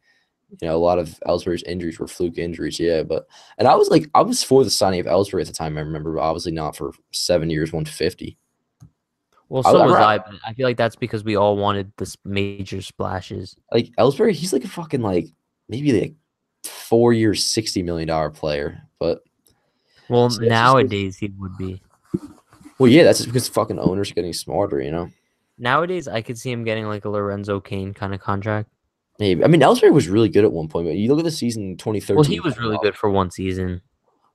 you 0.62 0.67
know, 0.67 0.75
a 0.75 0.77
lot 0.77 1.00
of 1.00 1.19
Ellsbury's 1.27 1.63
injuries 1.63 2.00
were 2.00 2.07
fluke 2.07 2.38
injuries. 2.38 2.79
Yeah, 2.79 3.03
but 3.03 3.27
and 3.57 3.67
I 3.67 3.75
was 3.75 3.89
like, 3.89 4.09
I 4.13 4.21
was 4.21 4.43
for 4.43 4.63
the 4.63 4.69
signing 4.69 5.00
of 5.00 5.05
Ellsbury 5.05 5.41
at 5.41 5.47
the 5.47 5.53
time. 5.53 5.77
I 5.77 5.81
remember, 5.81 6.13
but 6.13 6.21
obviously 6.21 6.51
not 6.51 6.75
for 6.75 6.91
seven 7.12 7.50
years, 7.50 7.71
150. 7.74 8.38
Well, 9.50 9.63
so 9.63 9.79
I 9.79 9.85
was 9.85 9.95
I, 9.95 10.17
but 10.17 10.33
I 10.45 10.53
feel 10.53 10.65
like 10.67 10.77
that's 10.77 10.95
because 10.95 11.24
we 11.24 11.35
all 11.35 11.55
wanted 11.55 11.91
this 11.97 12.17
major 12.25 12.81
splashes. 12.81 13.55
Like 13.71 13.89
Ellsbury, 13.97 14.31
he's 14.31 14.53
like 14.53 14.63
a 14.63 14.67
fucking 14.67 15.01
like 15.01 15.27
maybe 15.69 16.00
like 16.00 16.13
four 16.63 17.13
years, 17.13 17.45
sixty 17.45 17.83
million 17.83 18.07
dollar 18.07 18.31
player. 18.31 18.81
But 19.00 19.21
Well, 20.09 20.29
So 20.29 20.35
it's 20.35 20.38
just 20.38 20.50
nowadays 20.50 21.17
he 21.17 21.31
would 21.38 21.55
be. 21.57 21.81
well, 22.79 22.89
yeah, 22.89 23.03
that's 23.03 23.19
just 23.19 23.29
because 23.29 23.47
fucking 23.47 23.79
owners 23.79 24.12
are 24.12 24.15
getting 24.15 24.33
smarter, 24.33 24.81
you 24.81 24.91
know. 24.91 25.09
Nowadays, 25.57 26.07
I 26.07 26.21
could 26.21 26.38
see 26.38 26.51
him 26.51 26.63
getting 26.63 26.88
like 26.88 27.05
a 27.05 27.09
Lorenzo 27.09 27.59
Cain 27.59 27.93
kind 27.93 28.13
of 28.13 28.19
contract. 28.21 28.69
Maybe 29.19 29.43
I 29.43 29.48
mean 29.48 29.62
Ellsbury 29.62 29.93
was 29.93 30.10
really 30.10 30.29
good 30.29 30.43
at 30.43 30.51
one 30.51 30.67
point, 30.67 30.88
but 30.88 30.95
you 30.95 31.10
look 31.10 31.19
at 31.19 31.25
the 31.25 31.31
season 31.31 31.77
2013. 31.77 32.15
Well, 32.15 32.24
he 32.25 32.39
was 32.39 32.57
really 32.57 32.75
uh, 32.75 32.81
good 32.81 32.95
for 32.95 33.10
one 33.10 33.31
season. 33.31 33.81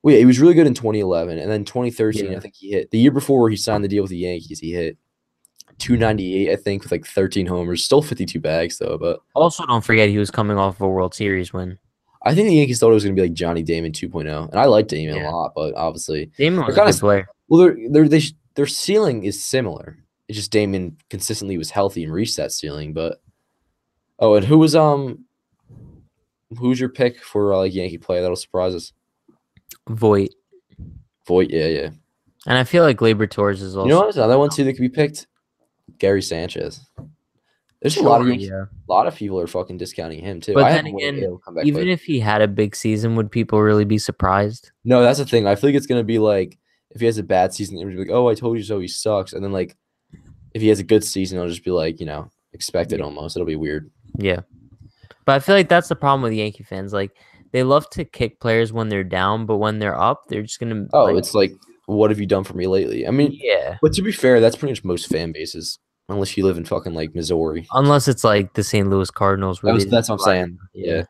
Well, 0.03 0.15
yeah, 0.15 0.21
he 0.21 0.25
was 0.27 0.41
really 0.41 0.55
good 0.55 0.67
in 0.67 0.73
2011, 0.75 1.39
and 1.39 1.51
then 1.51 1.65
2013, 1.67 2.31
Yeah. 2.31 2.37
I 2.39 2.41
think 2.41 2.55
he 2.55 2.71
hit 2.71 2.91
the 2.91 2.99
year 2.99 3.11
before 3.11 3.51
he 3.51 3.57
signed 3.57 3.85
the 3.85 3.89
deal 3.89 4.03
with 4.03 4.11
the 4.11 4.17
Yankees. 4.17 4.59
He 4.59 4.73
hit 4.73 4.97
298, 5.79 6.51
I 6.53 6.57
think, 6.57 6.83
with 6.83 6.93
like 6.93 7.07
13 7.07 7.47
homers, 7.47 7.85
still 7.85 8.03
52 8.03 8.41
bags 8.41 8.79
though. 8.79 8.99
But 8.99 9.21
Also, 9.35 9.65
don't 9.67 9.85
forget 9.85 10.09
he 10.09 10.19
was 10.19 10.31
coming 10.31 10.57
off 10.59 10.77
of 10.77 10.83
a 10.83 10.89
World 10.89 11.15
Series 11.15 11.53
win. 11.53 11.79
I 12.23 12.35
think 12.35 12.49
the 12.49 12.55
Yankees 12.57 12.79
thought 12.81 12.91
it 12.91 12.95
was 12.95 13.05
going 13.05 13.17
to 13.17 13.21
be 13.23 13.27
like 13.29 13.35
Johnny 13.37 13.63
Damon 13.63 13.93
2.0, 13.93 14.51
and 14.51 14.59
I 14.61 14.67
like 14.67 14.89
Damon 14.89 15.17
Yeah. 15.17 15.31
a 15.31 15.33
lot, 15.33 15.53
but 15.55 15.75
obviously, 15.75 16.31
Damon 16.37 16.65
was 16.67 16.77
a 16.77 16.81
good 16.85 16.95
player. 16.97 17.27
well, 17.49 17.61
their 17.61 17.77
their 17.89 18.09
they, 18.09 18.21
sh- 18.21 18.35
their 18.57 18.67
ceiling 18.67 19.25
is 19.25 19.43
similar. 19.45 19.99
It's 20.29 20.37
just 20.37 20.53
Damon 20.53 20.97
consistently 21.09 21.57
was 21.59 21.71
healthy 21.71 22.05
and 22.05 22.13
reached 22.13 22.37
that 22.37 22.53
ceiling. 22.53 22.93
But 22.93 23.21
oh, 24.21 24.35
and 24.35 24.47
who 24.47 24.59
was 24.59 24.77
um, 24.77 25.25
who's 26.59 26.79
your 26.79 26.89
pick 26.89 27.23
for 27.23 27.53
uh, 27.53 27.59
like 27.59 27.75
Yankee 27.75 27.99
player 27.99 28.21
that'll 28.21 28.37
surprise 28.37 28.75
us? 28.75 28.93
Voit. 29.89 30.31
Voit, 31.27 31.51
yeah, 31.51 31.67
yeah. 31.67 31.91
And 32.47 32.57
I 32.57 32.65
feel 32.65 32.83
like 32.85 32.97
Gleyber 32.99 33.29
Torres 33.31 33.61
is 33.63 33.77
also. 33.77 33.87
You 33.89 33.95
know 33.95 34.07
what? 34.07 34.15
Another 34.17 34.39
one 34.39 34.51
too 34.51 34.65
that 34.65 34.73
could 34.73 34.81
be 34.81 34.89
picked. 34.89 35.27
Gary 35.99 36.23
Sanchez. 36.23 36.81
There's 37.83 37.97
a 37.97 38.03
lot 38.03 38.21
of 38.21 38.29
yeah. 38.35 38.65
a 38.89 38.93
lot 38.93 39.07
of 39.07 39.15
people 39.17 39.41
are 39.41 39.47
fucking 39.47 39.79
discounting 39.79 40.21
him 40.21 40.41
too. 40.41 40.53
But 40.53 40.65
I 40.65 40.73
then 40.73 40.77
have 40.77 40.93
no 40.93 40.93
way 40.97 41.09
again, 41.09 41.39
come 41.43 41.55
back 41.55 41.65
Even 41.65 41.85
quick. 41.85 41.93
if 41.93 42.03
he 42.05 42.21
had 42.21 42.43
a 42.43 42.49
big 42.49 42.77
season, 42.77 43.17
would 43.17 43.31
people 43.31 43.61
really 43.61 43.87
be 43.87 43.99
surprised? 43.99 44.71
no, 44.85 45.03
that's 45.03 45.19
the 45.19 45.25
thing. 45.25 45.47
I 45.47 45.55
feel 45.55 45.71
like 45.71 45.77
it's 45.77 45.87
gonna 45.87 46.05
be 46.05 46.19
like 46.19 46.59
if 46.91 47.01
he 47.01 47.07
has 47.07 47.17
a 47.19 47.23
bad 47.23 47.55
season, 47.55 47.79
it'll 47.79 47.91
be 47.91 47.97
like, 47.97 48.11
oh, 48.11 48.29
I 48.29 48.35
told 48.35 48.59
you 48.59 48.65
so. 48.65 48.81
He 48.81 48.89
sucks. 48.89 49.33
And 49.33 49.43
then 49.43 49.53
like 49.53 49.77
if 50.53 50.61
he 50.61 50.69
has 50.69 50.79
a 50.79 50.85
good 50.85 51.05
season, 51.05 51.39
it'll 51.39 51.49
just 51.49 51.65
be 51.65 51.71
like 51.71 52.01
you 52.01 52.07
know 52.07 52.31
expected 52.53 52.99
Yeah. 52.99 53.07
almost. 53.07 53.37
It'll 53.37 53.47
be 53.47 53.57
weird. 53.57 53.91
Yeah. 54.21 54.41
But 55.25 55.33
I 55.37 55.39
feel 55.41 55.55
like 55.55 55.69
that's 55.69 55.89
the 55.89 55.97
problem 55.97 56.23
with 56.23 56.33
Yankee 56.33 56.65
fans. 56.65 56.93
Like 56.93 57.13
they 57.53 57.63
love 57.63 57.89
to 57.91 58.05
kick 58.05 58.41
players 58.41 58.73
when 58.73 58.89
they're 58.89 59.05
down, 59.05 59.47
but 59.47 59.57
when 59.57 59.79
they're 59.79 59.99
up, 59.99 60.23
they're 60.29 60.43
just 60.43 60.61
gonna. 60.61 60.87
Oh, 60.93 61.05
like, 61.05 61.17
it's 61.17 61.35
like 61.35 61.53
what 61.87 62.11
have 62.11 62.21
you 62.21 62.27
done 62.27 62.45
for 62.45 62.55
me 62.55 62.67
lately? 62.67 63.07
I 63.07 63.11
mean, 63.11 63.37
Yeah. 63.41 63.77
but 63.83 63.93
to 63.95 64.03
be 64.03 64.13
fair, 64.13 64.41
that's 64.41 64.55
pretty 64.57 64.73
much 64.73 64.85
most 64.85 65.09
fan 65.09 65.33
bases, 65.33 65.79
unless 66.09 66.37
you 66.37 66.45
live 66.45 66.57
in 66.57 66.65
fucking 66.65 66.95
like 66.95 67.15
Missouri. 67.15 67.67
Unless 67.73 68.07
it's 68.07 68.23
like 68.23 68.55
the 68.55 68.63
St. 68.63 68.89
Louis 68.89 69.11
Cardinals. 69.11 69.61
That 69.63 69.75
was, 69.75 69.87
that's 69.87 70.09
what 70.09 70.21
I'm 70.21 70.25
saying. 70.25 70.59
Yeah. 70.73 71.05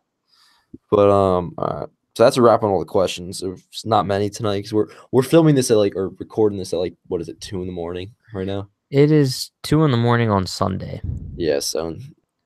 But 0.90 1.10
um, 1.10 1.54
all 1.58 1.66
right. 1.80 1.88
So 2.16 2.24
that's 2.24 2.36
a 2.36 2.42
wrap 2.42 2.62
on 2.62 2.70
all 2.70 2.78
the 2.80 2.84
questions. 2.86 3.40
There's 3.40 3.62
not 3.84 4.06
many 4.06 4.30
tonight 4.30 4.58
because 4.58 4.72
we're 4.72 4.88
we're 5.12 5.22
filming 5.22 5.54
this 5.54 5.70
at 5.70 5.76
like 5.76 5.94
or 5.96 6.08
recording 6.18 6.58
this 6.58 6.72
at 6.72 6.78
like 6.78 6.94
what 7.06 7.20
is 7.20 7.28
it 7.28 7.40
two 7.40 7.60
in 7.60 7.66
the 7.66 7.72
morning 7.72 8.14
right 8.34 8.46
now? 8.46 8.68
It 8.90 9.12
is 9.12 9.50
two 9.62 9.84
in 9.84 9.90
the 9.90 9.96
morning 9.96 10.30
on 10.30 10.46
Sunday. 10.46 11.00
Yeah. 11.36 11.60
So 11.60 11.96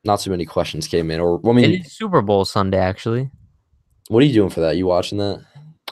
not 0.04 0.20
too 0.20 0.30
many 0.30 0.44
questions 0.44 0.86
came 0.88 1.10
in. 1.10 1.20
Or 1.20 1.40
I 1.48 1.52
mean, 1.52 1.72
It 1.72 1.86
is 1.86 1.92
Super 1.92 2.22
Bowl 2.22 2.44
Sunday, 2.44 2.78
actually. 2.78 3.30
what 4.08 4.22
are 4.22 4.26
you 4.26 4.32
doing 4.32 4.50
for 4.50 4.60
that? 4.60 4.76
You 4.76 4.86
watching 4.86 5.18
that? 5.18 5.42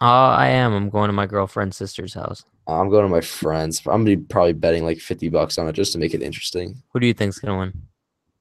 Uh, 0.01 0.05
I 0.37 0.49
am. 0.49 0.73
I'm 0.73 0.91
going 0.91 1.09
to 1.09 1.13
my 1.13 1.27
girlfriend's 1.27 1.77
sister's 1.77 2.15
house. 2.15 2.45
I'm 2.67 2.89
going 2.91 3.05
to 3.05 3.09
my 3.09 3.21
friends. 3.21 3.81
I'm 3.87 4.05
gonna 4.05 4.17
be 4.17 4.17
probably 4.17 4.53
betting 4.53 4.85
like 4.85 4.99
fifty 5.01 5.29
bucks 5.29 5.59
on 5.59 5.69
it 5.69 5.73
just 5.73 5.93
to 5.93 5.99
make 5.99 6.15
it 6.15 6.23
interesting. 6.23 6.81
Who 6.93 7.01
do 7.01 7.07
you 7.07 7.15
think's 7.15 7.39
gonna 7.41 7.59
win? 7.59 7.73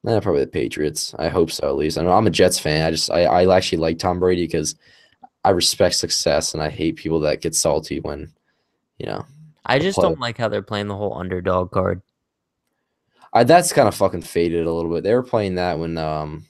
Eh, 0.06 0.20
probably 0.20 0.40
the 0.42 0.46
Patriots. 0.48 1.14
I 1.18 1.28
hope 1.28 1.50
so 1.50 1.68
at 1.68 1.76
least. 1.76 1.98
I 1.98 2.02
know 2.02 2.12
I'm 2.12 2.26
a 2.26 2.30
Jets 2.30 2.58
fan. 2.58 2.86
I 2.86 2.90
just 2.92 3.10
I, 3.10 3.24
I 3.24 3.56
actually 3.56 3.78
like 3.78 3.98
Tom 3.98 4.18
Brady 4.20 4.44
because 4.46 4.76
I 5.44 5.50
respect 5.50 5.96
success 5.96 6.54
and 6.54 6.62
I 6.62 6.68
hate 6.70 6.96
people 6.96 7.18
that 7.20 7.40
get 7.40 7.54
salty 7.54 7.98
when, 8.00 8.32
you 8.98 9.06
know, 9.06 9.24
I 9.66 9.78
just 9.80 9.96
play. 9.96 10.02
don't 10.08 10.20
like 10.20 10.38
how 10.38 10.48
they're 10.48 10.62
playing 10.62 10.86
the 10.88 10.96
whole 10.96 11.14
underdog 11.18 11.70
card. 11.72 12.00
I 13.32 13.44
that's 13.44 13.72
kind 13.72 13.88
of 13.88 13.94
fucking 13.94 14.22
faded 14.22 14.66
a 14.66 14.72
little 14.72 14.92
bit. 14.92 15.04
They 15.04 15.14
were 15.14 15.22
playing 15.22 15.54
that 15.56 15.78
when 15.78 15.96
um 15.98 16.46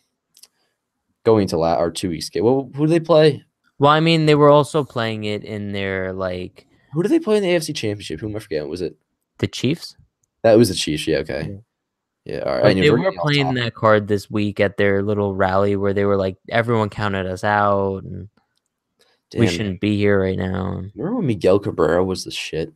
going 1.25 1.47
to 1.49 1.57
la 1.57 1.77
or 1.77 1.91
two 1.91 2.11
weeks 2.11 2.29
ago. 2.29 2.43
Well, 2.43 2.71
who 2.75 2.87
do 2.87 2.91
they 2.91 3.01
play? 3.01 3.45
Well, 3.79 3.91
I 3.91 4.01
mean, 4.01 4.27
they 4.27 4.35
were 4.35 4.51
also 4.51 4.85
playing 4.85 5.25
it 5.25 5.45
in 5.45 5.73
their 5.73 6.13
like 6.13 6.67
Who 6.93 7.03
did 7.03 7.11
they 7.11 7.21
play 7.21 7.37
in 7.37 7.43
the 7.43 7.51
AFC 7.51 7.75
Championship? 7.75 8.21
Who 8.21 8.29
am 8.29 8.37
I 8.37 8.41
forgetting? 8.41 8.69
Was 8.69 8.83
it 8.83 8.97
the 9.39 9.47
Chiefs. 9.47 9.97
that 10.43 10.59
was 10.59 10.69
the 10.69 10.75
Chiefs? 10.75 11.07
Yeah, 11.07 11.19
okay. 11.19 11.59
Yeah, 12.25 12.41
all 12.41 12.53
right. 12.53 12.63
But 12.63 12.75
they 12.77 12.91
we're 12.91 13.13
playing 13.13 13.55
that 13.55 13.75
card 13.75 14.07
this 14.07 14.31
week 14.31 14.61
at 14.61 14.77
their 14.77 15.03
little 15.03 15.35
rally 15.35 15.75
where 15.75 15.93
they 15.93 16.05
were 16.05 16.17
like, 16.17 16.37
everyone 16.49 16.89
counted 16.89 17.27
us 17.27 17.43
out 17.43 18.05
and 18.05 18.29
we 19.37 19.49
shouldn't 19.49 19.81
be 19.81 19.97
here 19.97 20.21
right 20.21 20.39
now. 20.39 20.83
Remember 20.95 21.17
when 21.17 21.27
Miguel 21.27 21.59
Cabrera 21.59 22.05
was 22.05 22.25
the 22.25 22.31
shit? 22.31 22.73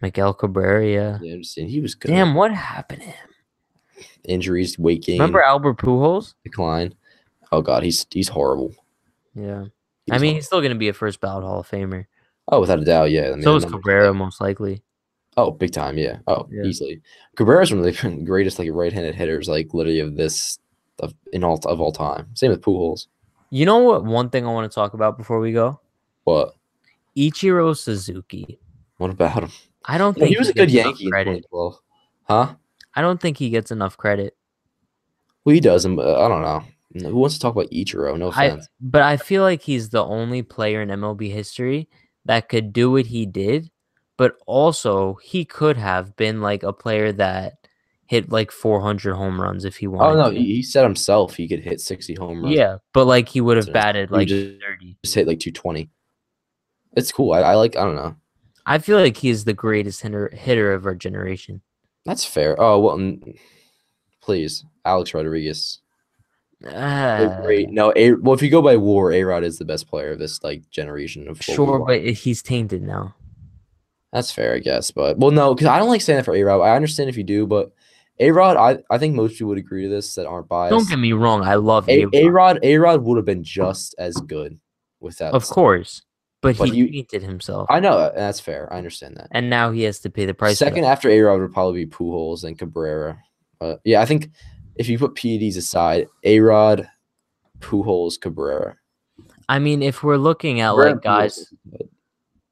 Miguel 0.00 0.32
Cabrera, 0.32 0.86
yeah. 0.86 1.18
Yeah, 1.20 1.66
he 1.66 1.80
was 1.80 1.94
good. 1.94 2.08
Damn, 2.08 2.34
what 2.34 2.52
happened 2.52 3.02
to 3.02 3.08
him? 3.08 3.29
Injuries, 4.24 4.78
weight 4.78 5.02
gain, 5.02 5.18
Remember 5.18 5.42
Albert 5.42 5.78
Pujols? 5.78 6.34
decline. 6.44 6.94
Oh 7.52 7.62
god, 7.62 7.82
he's 7.82 8.06
he's 8.10 8.28
horrible. 8.28 8.74
Yeah. 9.34 9.64
He's 10.06 10.12
I 10.14 10.18
mean, 10.18 10.20
horrible. 10.20 10.34
he's 10.34 10.46
still 10.46 10.60
going 10.60 10.72
to 10.72 10.78
be 10.78 10.88
a 10.88 10.92
first 10.92 11.20
ballot 11.20 11.44
Hall 11.44 11.60
of 11.60 11.68
Famer. 11.68 12.06
oh, 12.48 12.60
without 12.60 12.80
a 12.80 12.84
doubt, 12.84 13.10
yeah. 13.10 13.28
I 13.28 13.32
mean, 13.32 13.42
so 13.42 13.56
is 13.56 13.64
Cabrera, 13.64 14.12
most 14.14 14.40
likely. 14.40 14.82
Oh, 15.36 15.50
big 15.52 15.72
time, 15.72 15.96
yeah. 15.98 16.18
Oh, 16.26 16.48
Yeah. 16.50 16.64
easily. 16.64 17.00
Cabrera's 17.36 17.70
one 17.72 17.84
of 17.84 17.84
the 17.84 18.22
greatest 18.24 18.58
like 18.58 18.68
right-handed 18.72 19.14
hitters, 19.14 19.48
like 19.48 19.72
literally 19.72 20.00
of 20.00 20.16
this 20.16 20.58
of 20.98 21.14
in 21.32 21.44
all 21.44 21.58
of 21.66 21.80
all 21.80 21.92
time. 21.92 22.28
Same 22.34 22.50
with 22.50 22.60
Pujols. 22.62 23.06
You 23.50 23.66
know 23.66 23.78
what? 23.78 24.04
One 24.04 24.28
thing 24.30 24.46
I 24.46 24.52
want 24.52 24.70
to 24.70 24.74
talk 24.74 24.94
about 24.94 25.16
before 25.18 25.40
we 25.40 25.52
go 25.52 25.80
What? 26.24 26.54
Ichiro 27.16 27.76
Suzuki. 27.76 28.58
What 28.98 29.10
about 29.10 29.42
him? 29.44 29.50
I 29.84 29.98
don't 29.98 30.16
Yeah, 30.16 30.24
think 30.24 30.34
he 30.34 30.38
was 30.38 30.48
a 30.50 30.52
good 30.54 30.70
Yankee 30.70 31.10
Credit. 31.10 31.44
2012. 31.50 31.78
Huh? 32.24 32.54
I 32.94 33.00
don't 33.02 33.20
think 33.20 33.38
he 33.38 33.50
gets 33.50 33.70
enough 33.70 33.96
credit. 33.96 34.36
Well, 35.44 35.54
he 35.54 35.60
doesn't, 35.60 35.96
but 35.96 36.06
uh, 36.06 36.24
I 36.24 36.28
don't 36.28 36.42
know. 36.42 36.64
Who 37.08 37.16
wants 37.16 37.36
to 37.36 37.40
talk 37.40 37.54
about 37.54 37.70
Ichiro? 37.70 38.18
No 38.18 38.30
I, 38.30 38.46
offense. 38.46 38.68
but 38.80 39.02
I 39.02 39.16
feel 39.16 39.42
like 39.42 39.62
he's 39.62 39.90
the 39.90 40.04
only 40.04 40.42
player 40.42 40.82
in 40.82 40.88
MLB 40.88 41.32
history 41.32 41.88
that 42.24 42.48
could 42.48 42.72
do 42.72 42.90
what 42.90 43.06
he 43.06 43.26
did, 43.26 43.70
but 44.16 44.34
also 44.46 45.18
he 45.22 45.44
could 45.44 45.76
have 45.76 46.16
been 46.16 46.40
like 46.40 46.62
a 46.62 46.72
player 46.72 47.12
that 47.12 47.54
hit 48.06 48.32
like 48.32 48.50
400 48.50 49.14
home 49.14 49.40
runs 49.40 49.64
if 49.64 49.76
he 49.76 49.86
oh, 49.86 49.90
wanted. 49.90 50.18
oh 50.18 50.22
no, 50.24 50.30
to. 50.32 50.36
he, 50.36 50.62
said 50.64 50.82
himself 50.82 51.36
he 51.36 51.46
could 51.46 51.60
hit 51.60 51.80
60 51.80 52.14
home 52.16 52.42
runs. 52.42 52.56
yeah, 52.56 52.78
but 52.92 53.04
like 53.04 53.28
he 53.28 53.40
would 53.40 53.56
have 53.56 53.72
batted 53.72 54.10
like 54.10 54.26
just- 54.26 54.60
30. 54.60 54.96
just 55.04 55.14
hit 55.14 55.28
like 55.28 55.38
220. 55.38 55.88
It's 56.96 57.12
cool. 57.12 57.32
I, 57.32 57.40
I 57.40 57.54
like. 57.54 57.76
I 57.76 57.84
don't 57.84 57.94
know. 57.94 58.16
I 58.66 58.78
feel 58.78 58.98
like 58.98 59.16
he 59.16 59.28
is 59.30 59.44
the 59.44 59.52
greatest 59.52 60.02
hitter 60.02 60.28
hitter 60.34 60.72
of 60.72 60.86
our 60.86 60.96
generation. 60.96 61.62
That's 62.04 62.24
fair. 62.24 62.56
Oh 62.58 62.80
well, 62.80 63.18
please, 64.20 64.64
Alex 64.84 65.12
Rodriguez. 65.14 65.80
Ah, 66.66 67.40
great. 67.42 67.70
No, 67.70 67.92
a, 67.96 68.12
well, 68.12 68.34
if 68.34 68.42
you 68.42 68.50
go 68.50 68.60
by 68.60 68.76
WAR, 68.76 69.12
A 69.12 69.24
Rod 69.24 69.44
is 69.44 69.58
the 69.58 69.64
best 69.64 69.88
player 69.88 70.12
of 70.12 70.18
this 70.18 70.42
like 70.42 70.68
generation 70.70 71.26
of. 71.28 71.40
sure, 71.42 71.84
but 71.86 72.04
he's 72.04 72.42
tainted 72.42 72.82
now. 72.82 73.14
That's 74.12 74.30
fair, 74.32 74.54
I 74.54 74.58
guess. 74.58 74.90
But 74.90 75.18
well, 75.18 75.30
no, 75.30 75.54
because 75.54 75.68
I 75.68 75.78
don't 75.78 75.88
like 75.88 76.00
saying 76.02 76.18
that 76.18 76.24
for 76.24 76.34
A 76.34 76.42
Rod. 76.42 76.60
I 76.60 76.74
understand 76.76 77.08
if 77.08 77.16
you 77.16 77.24
do, 77.24 77.46
but 77.46 77.72
A 78.18 78.30
Rod, 78.30 78.56
I, 78.56 78.82
I 78.94 78.98
think 78.98 79.14
most 79.14 79.32
people 79.32 79.48
would 79.48 79.58
agree 79.58 79.84
to 79.84 79.88
this 79.88 80.14
that 80.16 80.26
aren't 80.26 80.48
biased. 80.48 80.72
Don't 80.72 80.88
get 80.88 80.98
me 80.98 81.12
wrong. 81.12 81.42
I 81.42 81.54
love 81.54 81.88
A 81.88 82.02
A-Rod, 82.12 82.32
Rod, 82.32 82.58
A 82.62 82.76
Rod 82.76 83.02
would 83.04 83.16
have 83.16 83.24
been 83.26 83.44
just 83.44 83.94
as 83.98 84.16
good 84.16 84.58
without. 85.00 85.32
of 85.32 85.46
course, 85.46 86.02
but, 86.42 86.56
But 86.58 86.70
he 86.70 86.76
you- 86.78 86.88
tainted 86.90 87.22
himself, 87.22 87.66
I 87.70 87.80
know 87.80 88.08
and 88.08 88.16
that's 88.16 88.40
fair. 88.40 88.72
I 88.72 88.78
understand 88.78 89.16
that. 89.16 89.28
and 89.32 89.50
now 89.50 89.70
he 89.72 89.82
has 89.82 89.98
to 90.00 90.10
pay 90.10 90.24
the 90.26 90.34
price. 90.34 90.58
Second 90.58 90.84
after 90.84 91.08
A 91.10 91.20
Rod 91.20 91.40
would 91.40 91.52
probably 91.52 91.84
be 91.84 91.90
Pujols 91.90 92.44
and 92.44 92.58
Cabrera. 92.58 93.18
But 93.58 93.80
yeah, 93.84 94.00
I 94.00 94.06
think 94.06 94.30
if 94.76 94.88
you 94.88 94.98
put 94.98 95.14
PEDs 95.14 95.56
aside, 95.58 96.06
A 96.24 96.40
Rod, 96.40 96.88
Pujols, 97.60 98.18
Cabrera. 98.20 98.76
I 99.48 99.58
mean, 99.58 99.82
if 99.82 100.02
we're 100.02 100.16
looking 100.16 100.60
at 100.60 100.70
Cabrera 100.70 100.92
like 100.92 101.02
guys, 101.02 101.52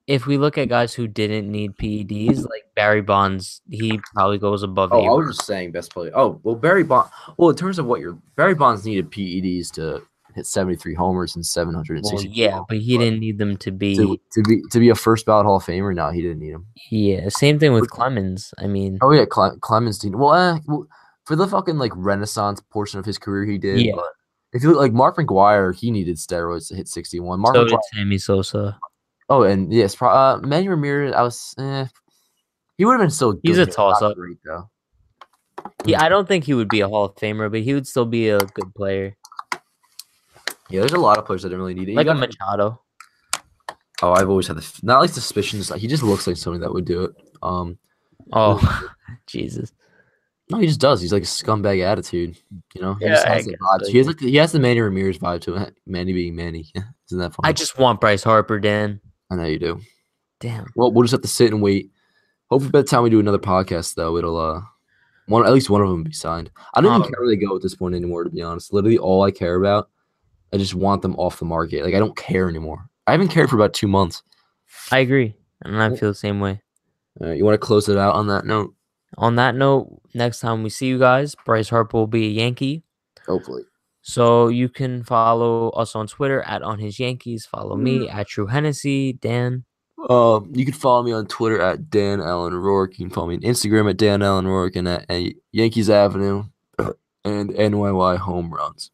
if 0.06 0.26
we 0.26 0.36
look 0.38 0.58
at 0.58 0.68
guys 0.68 0.92
who 0.94 1.06
didn't 1.06 1.50
need 1.50 1.76
PEDs, 1.76 2.38
like 2.42 2.64
Barry 2.74 3.02
Bonds, 3.02 3.60
he 3.70 3.98
probably 4.14 4.38
goes 4.38 4.62
above. 4.62 4.90
Oh, 4.92 5.00
I 5.00 5.04
A-Rod. 5.06 5.16
was 5.26 5.36
just 5.36 5.46
saying 5.46 5.72
best 5.72 5.92
player. 5.92 6.10
Oh, 6.14 6.40
well, 6.42 6.54
Barry 6.54 6.82
Bonds. 6.84 7.10
Well, 7.36 7.50
in 7.50 7.56
terms 7.56 7.78
of 7.78 7.86
what 7.86 8.00
your 8.00 8.18
Barry 8.36 8.54
Bonds 8.54 8.84
needed 8.84 9.10
PEDs 9.10 9.70
to 9.72 10.02
hit 10.38 10.46
73 10.46 10.94
homers 10.94 11.36
and 11.36 11.44
760. 11.44 12.14
Well, 12.14 12.34
yeah, 12.34 12.60
but 12.68 12.78
he 12.78 12.96
didn't 12.96 13.20
need 13.20 13.38
them 13.38 13.56
to 13.58 13.70
be. 13.70 13.94
to, 13.96 14.18
to 14.32 14.42
be 14.42 14.62
to 14.70 14.78
be 14.78 14.88
a 14.88 14.94
first 14.94 15.26
ballot 15.26 15.44
Hall 15.44 15.56
of 15.56 15.64
Famer. 15.64 15.94
No, 15.94 16.10
he 16.10 16.22
didn't 16.22 16.38
need 16.38 16.54
them. 16.54 16.66
Yeah, 16.90 17.28
same 17.28 17.58
thing 17.58 17.72
with 17.72 17.90
Clemens. 17.90 18.54
I 18.58 18.66
mean, 18.66 18.98
Oh 19.02 19.12
yeah, 19.12 19.24
Cle- 19.24 19.58
Clemens 19.60 19.98
didn't. 19.98 20.18
Well, 20.18 20.34
eh, 20.34 20.58
well, 20.66 20.86
for 21.26 21.36
the 21.36 21.46
fucking 21.46 21.76
like 21.78 21.92
Renaissance 21.94 22.62
portion 22.70 22.98
of 22.98 23.04
his 23.04 23.18
career, 23.18 23.44
he 23.44 23.58
did. 23.58 23.80
Yeah. 23.80 23.92
But 23.96 24.06
if 24.52 24.62
you 24.62 24.70
look 24.70 24.78
like 24.78 24.92
Mark 24.92 25.16
McGwire, 25.18 25.74
he 25.74 25.90
needed 25.90 26.16
steroids 26.16 26.68
to 26.68 26.74
hit 26.74 26.88
61. 26.88 27.40
Mark 27.40 27.54
so 27.54 27.64
McGwire, 27.64 27.68
did 27.68 27.80
Sammy 27.94 28.18
Sosa. 28.18 28.78
oh, 29.28 29.42
and 29.42 29.72
yes, 29.72 29.94
pro- 29.94 30.08
uh, 30.08 30.40
Manny 30.42 30.68
Ramirez. 30.68 31.12
I 31.14 31.22
was. 31.22 31.54
Eh, 31.58 31.86
he 32.78 32.84
would 32.84 32.92
have 32.92 33.00
been 33.00 33.10
so. 33.10 33.38
He's 33.42 33.58
a 33.58 33.66
toss-up. 33.66 34.14
Great 34.16 34.38
though. 34.44 34.70
He, 35.84 35.94
I 35.94 36.08
don't 36.08 36.26
think 36.28 36.44
he 36.44 36.54
would 36.54 36.68
be 36.68 36.80
a 36.80 36.88
Hall 36.88 37.06
of 37.06 37.16
Famer, 37.16 37.50
but 37.50 37.60
he 37.60 37.74
would 37.74 37.86
still 37.86 38.06
be 38.06 38.28
a 38.28 38.38
good 38.38 38.74
player, 38.74 39.16
Yeah, 40.70 40.80
there's 40.80 40.92
a 40.92 40.98
lot 41.00 41.18
of 41.18 41.24
players 41.26 41.42
that 41.42 41.48
didn't 41.48 41.60
really 41.60 41.74
need 41.74 41.88
it. 41.88 41.92
You 41.92 41.96
like 41.96 42.06
a 42.06 42.14
got- 42.14 42.18
Machado. 42.20 42.80
oh, 44.02 44.12
I've 44.12 44.28
always 44.28 44.46
had 44.46 44.56
the 44.56 44.80
not 44.82 45.00
like 45.00 45.10
suspicions. 45.10 45.70
Like 45.70 45.80
he 45.80 45.86
just 45.86 46.02
looks 46.02 46.26
like 46.26 46.36
somebody 46.36 46.60
that 46.62 46.72
would 46.72 46.84
do 46.84 47.04
it. 47.04 47.12
Um, 47.42 47.78
Oh, 48.32 48.60
Jesus. 49.26 49.72
no, 50.50 50.58
he 50.58 50.66
just 50.66 50.80
does. 50.80 51.00
He's 51.00 51.12
like 51.14 51.22
a 51.22 51.26
scumbag 51.26 51.82
attitude. 51.82 52.36
You 52.74 52.82
know, 52.82 52.94
he 52.94 53.06
Yeah, 53.06 53.26
has 53.26 53.46
the 53.46 53.56
vibes. 53.56 53.86
He 53.86 53.96
has 53.98 54.06
like 54.06 54.20
he 54.20 54.36
has 54.36 54.52
the 54.52 54.58
Manny 54.60 54.80
Ramirez 54.80 55.18
vibe 55.18 55.40
to 55.42 55.54
him. 55.54 55.74
Manny 55.86 56.12
being 56.12 56.36
Manny. 56.36 56.70
Isn't 57.08 57.18
that 57.20 57.34
funny? 57.34 57.48
I 57.48 57.52
just 57.52 57.78
want 57.78 58.00
Bryce 58.00 58.22
Harper, 58.22 58.60
Dan. 58.60 59.00
I 59.30 59.36
know 59.36 59.44
you 59.44 59.58
do. 59.58 59.80
Damn. 60.40 60.66
Well, 60.76 60.92
we'll 60.92 61.04
just 61.04 61.12
have 61.12 61.22
to 61.22 61.28
sit 61.28 61.52
and 61.52 61.62
wait. 61.62 61.90
Hopefully, 62.50 62.70
by 62.70 62.82
the 62.82 62.86
time 62.88 63.02
we 63.02 63.10
do 63.10 63.20
another 63.20 63.38
podcast, 63.38 63.94
though, 63.94 64.16
it'll 64.18 64.36
uh, 64.38 64.60
one 65.26 65.44
at 65.46 65.52
least 65.52 65.70
one 65.70 65.80
of 65.82 65.88
them 65.88 66.02
be 66.04 66.12
signed. 66.12 66.50
I 66.74 66.80
don't 66.82 66.92
Oh. 66.92 66.96
even 66.98 67.10
care 67.12 67.20
where 67.20 67.28
they 67.28 67.36
go 67.36 67.56
at 67.56 67.62
this 67.62 67.74
point 67.74 67.94
anymore. 67.94 68.24
To 68.24 68.30
be 68.30 68.42
honest, 68.42 68.72
literally 68.72 68.98
all 68.98 69.22
I 69.22 69.30
care 69.30 69.54
about, 69.56 69.88
I 70.52 70.56
just 70.56 70.74
want 70.74 71.02
them 71.02 71.16
off 71.16 71.38
the 71.38 71.44
market. 71.44 71.84
Like 71.84 71.94
I 71.94 71.98
don't 71.98 72.16
care 72.16 72.48
anymore. 72.48 72.88
I 73.06 73.12
haven't 73.12 73.28
cared 73.28 73.50
for 73.50 73.56
about 73.56 73.74
two 73.74 73.88
months. 73.88 74.22
I 74.90 74.98
agree, 74.98 75.34
and 75.62 75.82
I 75.82 75.94
feel 75.96 76.10
the 76.10 76.14
same 76.14 76.40
way. 76.40 76.62
You 77.20 77.44
want 77.44 77.54
to 77.54 77.66
close 77.66 77.88
it 77.88 77.98
out 77.98 78.14
on 78.14 78.28
that 78.28 78.44
note? 78.44 78.74
On 79.16 79.36
that 79.36 79.54
note, 79.54 80.00
next 80.14 80.40
time 80.40 80.62
we 80.62 80.70
see 80.70 80.86
you 80.86 80.98
guys, 80.98 81.34
Bryce 81.44 81.68
Harper 81.68 81.96
will 81.96 82.06
be 82.06 82.26
a 82.26 82.30
Yankee. 82.30 82.84
Hopefully. 83.26 83.62
So 84.02 84.48
you 84.48 84.68
can 84.68 85.02
follow 85.02 85.70
us 85.70 85.94
on 85.94 86.06
Twitter 86.06 86.42
at 86.42 86.62
on 86.62 86.78
his 86.78 86.98
Yankees. 86.98 87.44
Follow 87.44 87.76
me 87.76 88.08
at 88.08 88.28
True 88.28 88.46
Hennessy. 88.46 89.14
Dan. 89.14 89.64
Um, 90.08 90.52
you 90.54 90.64
can 90.64 90.74
follow 90.74 91.02
me 91.02 91.12
on 91.12 91.26
Twitter 91.26 91.60
at 91.60 91.90
Dan 91.90 92.20
Allen 92.20 92.54
Rourke. 92.54 92.98
You 92.98 93.06
can 93.06 93.14
follow 93.14 93.28
me 93.28 93.34
on 93.34 93.40
Instagram 93.42 93.90
at 93.90 93.96
Dan 93.96 94.22
Allen 94.22 94.46
Rourke 94.46 94.76
and 94.76 94.88
at, 94.88 95.04
at 95.10 95.32
Yankees 95.52 95.90
Avenue 95.90 96.44
and 97.24 97.50
NYY 97.50 98.16
Home 98.18 98.54
Runs, 98.54 98.90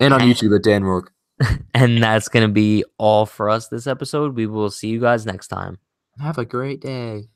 and 0.00 0.12
on 0.14 0.22
And- 0.22 0.30
YouTube 0.30 0.54
at 0.56 0.62
Dan 0.62 0.84
Rourke. 0.84 1.12
And 1.74 2.02
that's 2.02 2.28
gonna 2.28 2.48
be 2.48 2.84
all 2.98 3.26
for 3.26 3.50
us 3.50 3.68
this 3.68 3.86
episode. 3.86 4.34
We 4.34 4.46
will 4.46 4.70
see 4.70 4.88
you 4.88 4.98
guys 5.00 5.26
next 5.26 5.48
time. 5.48 5.76
Have 6.18 6.38
a 6.38 6.46
great 6.46 6.80
day. 6.80 7.28